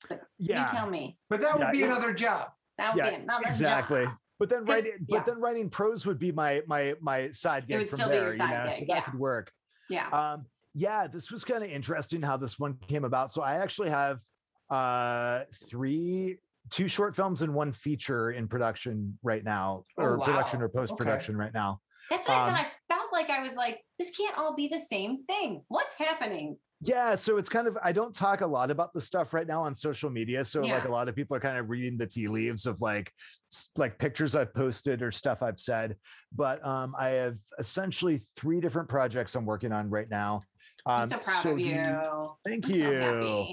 [0.09, 0.62] But yeah.
[0.62, 1.18] you tell me.
[1.30, 2.51] But that would Yeah, be it- another job.
[2.76, 4.05] That would Yeah, be another exactly.
[4.05, 4.14] job.
[4.38, 5.18] But then writing, yeah.
[5.18, 8.09] but then writing prose would be my my my side It gig would from still
[8.11, 9.51] be your there, you side know, gig, so that could work.
[9.90, 10.09] Yeah.
[10.11, 13.32] Um, yeah, this was kind of interesting how this one came about.
[13.32, 14.20] So I actually have
[14.70, 16.38] uh three
[16.70, 20.96] two short films and one feature in production right now, Oh, or production or post
[20.96, 21.80] production right now.
[22.11, 22.66] That's what I Um, thought.
[22.66, 25.64] I felt like I was like, this can't all be the same thing.
[25.68, 26.59] What's happening?
[26.81, 29.62] Yeah, so it's kind of I don't talk a lot about the stuff right now
[29.62, 30.45] on social media.
[30.45, 33.12] So like a lot of people are kind of reading the tea leaves of like
[33.76, 35.97] like pictures I've posted or stuff I've said.
[36.33, 40.43] But um I have essentially three different projects I'm working on right now.
[40.87, 42.31] Um, I'm so proud of the- you.
[42.47, 43.01] Thank I'm you.
[43.01, 43.47] so.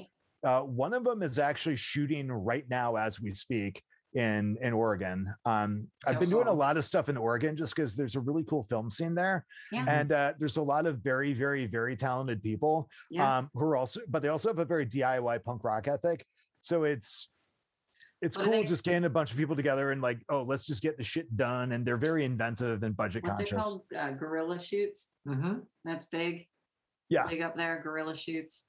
[0.43, 3.81] Uh, one of them is actually shooting right now as we speak
[4.15, 5.33] in in Oregon.
[5.45, 8.19] Um, I've So been doing a lot of stuff in Oregon just because there's a
[8.21, 9.85] really cool film scene there, Yeah.
[9.87, 13.39] and uh, there's a lot of very, very, very talented people Yeah.
[13.39, 16.25] um, who are also, but they also have a very DIY punk rock ethic.
[16.61, 17.29] So it's
[18.21, 20.65] it's What cool they- just getting a bunch of people together and like, oh, let's
[20.65, 21.73] just get the shit done.
[21.73, 23.63] And they're very inventive and budget What's it conscious.
[23.67, 23.83] called?
[23.95, 25.11] Uh, gorilla shoots.
[25.27, 25.59] Mm-hmm.
[25.83, 26.47] That's big.
[27.09, 27.27] Yeah.
[27.27, 27.81] Big up there.
[27.83, 28.63] Gorilla shoots.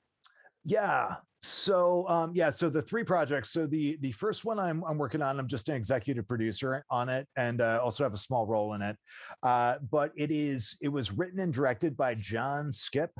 [0.66, 1.16] Yeah.
[1.42, 3.50] So um yeah, so the three projects.
[3.50, 7.08] So the the first one I'm I'm working on, I'm just an executive producer on
[7.08, 8.96] it and uh, also have a small role in it.
[9.42, 13.10] Uh but it is it was written and directed by John Skipp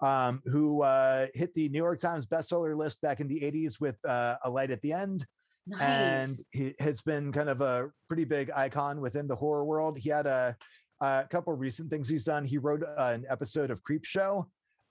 [0.00, 3.96] um who uh hit the New York Times bestseller list back in the 80s with
[4.04, 5.24] uh A Light at the End
[5.68, 5.80] Nice.
[5.80, 9.98] and he has been kind of a pretty big icon within the horror world.
[9.98, 10.56] He had a,
[11.00, 12.44] a couple recent things he's done.
[12.44, 14.46] He wrote uh, an episode of Creepshow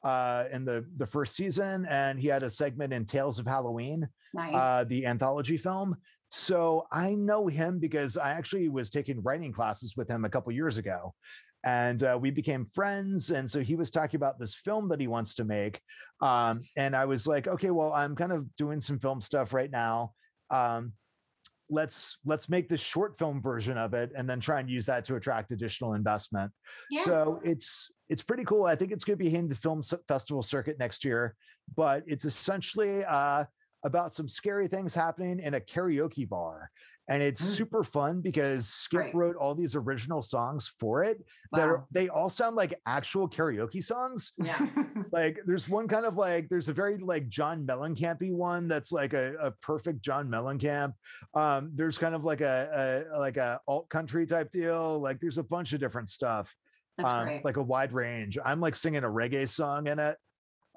[0.06, 4.08] uh, in the the first season, and he had a segment in Tales of Halloween,
[4.34, 4.53] nice.
[4.53, 5.97] uh, the anthology film.
[6.30, 10.51] So I know him because I actually was taking writing classes with him a couple
[10.53, 11.14] years ago.
[11.64, 13.32] And uh, we became friends.
[13.32, 15.82] And so he was talking about this film that he wants to make.
[16.22, 19.72] Um, and I was like, okay, well, I'm kind of doing some film stuff right
[19.72, 20.12] now.
[20.51, 20.93] Um,
[21.72, 25.03] let's let's make this short film version of it and then try and use that
[25.06, 26.51] to attract additional investment.
[26.91, 27.01] yeah.
[27.01, 28.66] So it's it's pretty cool.
[28.66, 31.36] I think it's going to be hitting the film festival circuit next year,
[31.76, 33.45] but it's essentially uh,
[33.84, 36.72] about some scary things happening in a karaoke bar,
[37.08, 37.56] and it's Mm.
[37.58, 39.16] super fun because Skipp Right.
[39.16, 41.24] wrote all these original songs for it.
[41.51, 44.32] That are, they all sound like actual karaoke songs.
[44.38, 44.58] Yeah.
[45.12, 49.14] Like there's one kind of like there's a very like John Mellencampy one that's like
[49.14, 50.93] a, a perfect John Mellencamp.
[51.34, 54.99] Um, there's kind of like a, a like a alt country type deal.
[54.99, 56.53] Like there's a bunch of different stuff
[56.97, 57.45] That's um, great.
[57.45, 58.37] like a wide range.
[58.43, 60.17] I'm like singing a reggae song in it.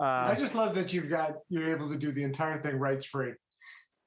[0.00, 3.04] I Uh, just love that you've got you're able to do the entire thing rights
[3.04, 3.32] free.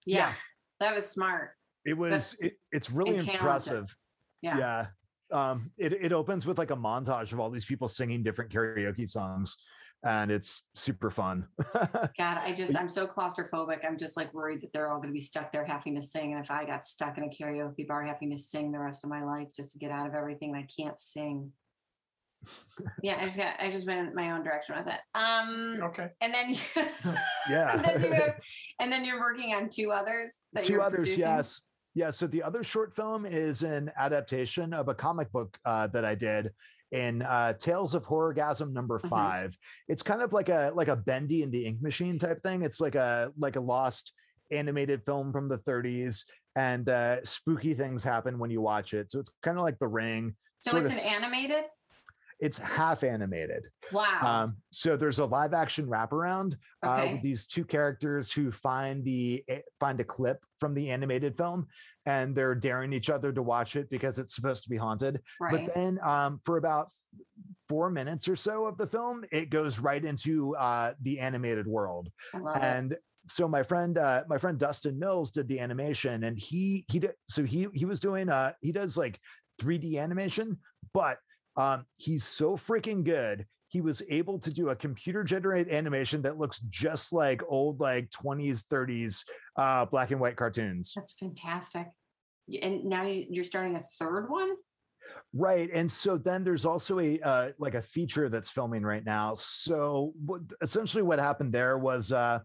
[0.05, 0.31] yeah.
[0.79, 1.51] That was smart.
[1.85, 3.95] it was it, it's really impressive.
[4.41, 4.57] Yeah.
[4.57, 4.85] Yeah.
[5.31, 9.07] Um, it it opens with like a montage of all these people singing different karaoke
[9.07, 9.55] songs,
[10.03, 11.47] and it's super fun.
[11.73, 13.85] God, I just, I'm so claustrophobic.
[13.87, 16.33] I'm just like worried that they're all going to be stuck there having to sing.
[16.33, 19.09] And if I got stuck in a karaoke bar having to sing the rest of
[19.09, 21.51] my life just to get out of everything, I can't sing.
[23.03, 24.99] Yeah, I just got, I just went my own direction with it.
[25.13, 26.07] Um, Okay.
[26.21, 26.53] and then,
[27.49, 27.73] Yeah.
[27.75, 28.35] and then, you have,
[28.79, 30.35] and then you're working on two others.
[30.53, 31.19] That Two you're others, producing?
[31.19, 31.61] yes.
[31.93, 32.09] Yeah.
[32.09, 36.15] So the other short film is an adaptation of a comic book uh, that I
[36.15, 36.51] did
[36.91, 39.09] in uh, Tales of Horrorgasm number Mhm.
[39.09, 42.63] 5 It's kind of like a like a Bendy and the Ink Machine type thing.
[42.63, 44.13] It's like a like a lost
[44.51, 46.23] animated film from the 30s,
[46.55, 49.11] and uh, spooky things happen when you watch it.
[49.11, 50.35] So it's kind of like The Ring.
[50.59, 51.63] So it's an s- animated.
[52.41, 53.63] It's half animated.
[53.91, 54.19] Wow.
[54.23, 59.43] Um, so there's a live action wraparound uh, with these two characters who find the
[59.47, 61.67] eh, find a clip from the animated film,
[62.05, 65.21] and they're daring each other to watch it because it's supposed to be haunted.
[65.39, 65.65] right.
[65.65, 66.87] But then, um, for about
[67.69, 72.09] four minutes or so of the film, it goes right into uh, the animated world
[72.33, 72.63] love it.
[72.63, 76.97] and so my friend uh my friend dustin mills did the animation and he he
[76.97, 79.19] did so he he was doing uh he does like
[79.61, 80.57] 3d animation
[80.93, 81.17] but
[81.57, 86.37] um he's so freaking good he was able to do a computer generated animation that
[86.37, 89.23] looks just like old like 20s 30s
[89.57, 91.87] uh black and white cartoons That's fantastic.
[92.61, 94.55] And now you- you're starting a third one.
[95.33, 95.69] Right.
[95.73, 99.33] And so then there's also a uh, like a feature that's filming right now.
[99.35, 102.39] So what, essentially what happened there was uh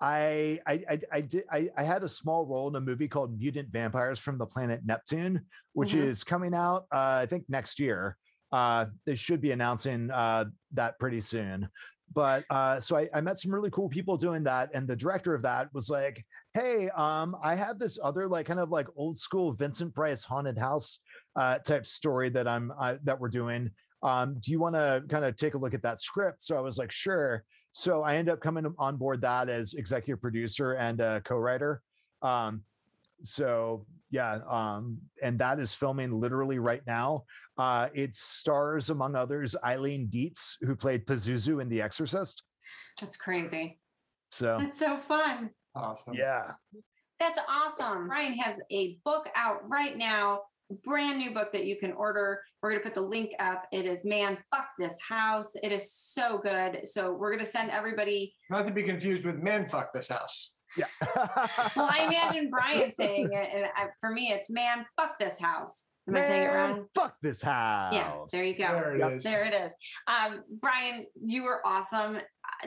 [0.00, 3.38] I I I I, did, I I had a small role in a movie called
[3.38, 6.00] Mutant Vampires from the Planet Neptune, which Mhm.
[6.02, 8.16] is coming out uh, I think next year.
[8.52, 11.68] Uh, they should be announcing uh, that pretty soon.
[12.12, 15.34] But uh, so I, I met some really cool people doing that, and the director
[15.34, 19.18] of that was like, "Hey, um, I have this other like kind of like old
[19.18, 21.00] school Vincent Price haunted house
[21.34, 23.70] uh, type story that I'm uh, that we're doing.
[24.04, 26.42] Um, do you want to kind of take a look at that script?
[26.42, 27.42] So I was like, sure.
[27.72, 31.80] So I end up coming on board that as executive producer and uh, co-writer.
[32.22, 32.62] Um,
[33.22, 37.24] so yeah, um, and that is filming literally right now.
[37.58, 42.42] Uh, it stars, among others, Eileen Dietz, who played Pazuzu in The Exorcist.
[43.00, 43.78] That's crazy.
[44.30, 45.50] So That's so fun.
[45.74, 46.14] Awesome.
[46.14, 46.52] yeah,
[47.18, 48.08] That's awesome.
[48.08, 50.40] Ryan has a book out right now, a
[50.84, 52.40] brand new book that you can order.
[52.62, 53.64] We're going to put the link up.
[53.72, 55.52] It is Man, Fuck This House.
[55.62, 56.86] It is so good.
[56.88, 58.34] So we're going to send everybody.
[58.50, 60.54] Not to be confused with Man fuck this house.
[60.76, 60.86] yeah.
[61.76, 63.48] Well, I imagine Brian saying it.
[63.54, 65.86] And I, for me, it's Man, Fuck This House.
[66.06, 66.86] Am I saying it wrong?
[66.94, 67.94] Fuck this house.
[67.94, 68.64] Yeah, there you go.
[68.66, 69.12] There it Yep.
[69.12, 69.22] is.
[69.24, 69.72] There it is.
[70.06, 72.16] Um, Brian, you were awesome.
[72.16, 72.20] Uh,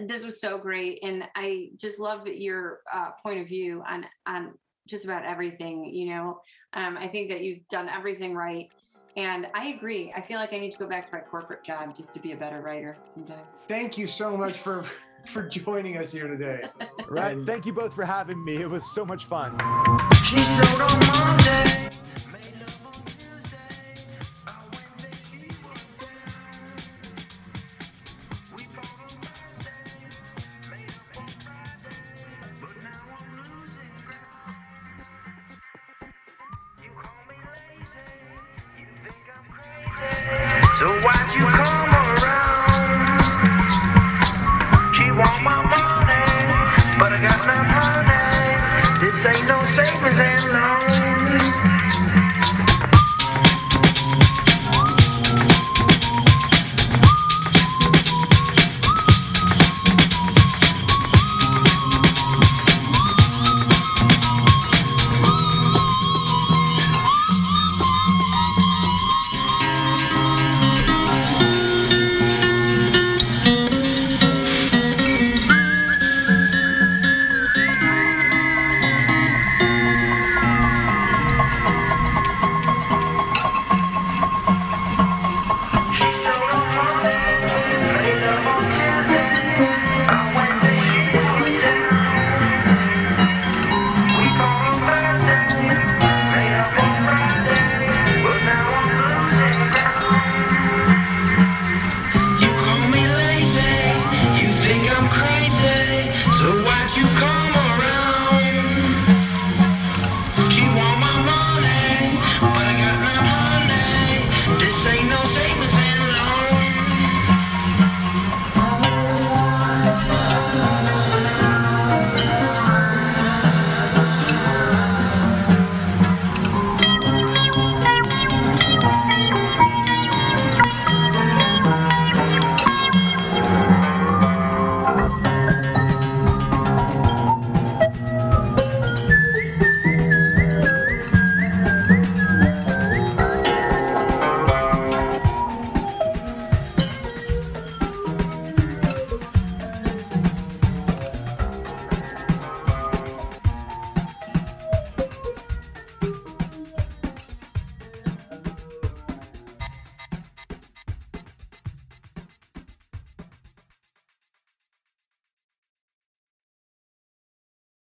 [0.08, 4.54] This was so great, and I just love your uh, point of view on on
[4.88, 5.86] just about everything.
[5.94, 6.42] You know,
[6.74, 8.72] um, I think that you've done everything right,
[9.16, 10.14] and I agree.
[10.16, 12.32] I feel like I need to go back to my corporate job just to be
[12.32, 13.64] a better writer sometimes.
[13.68, 14.84] Thank you so much for
[15.26, 16.64] for joining us here today.
[17.10, 17.36] Right.
[17.36, 18.58] And- Thank you both for having me.
[18.58, 19.54] It was so much fun.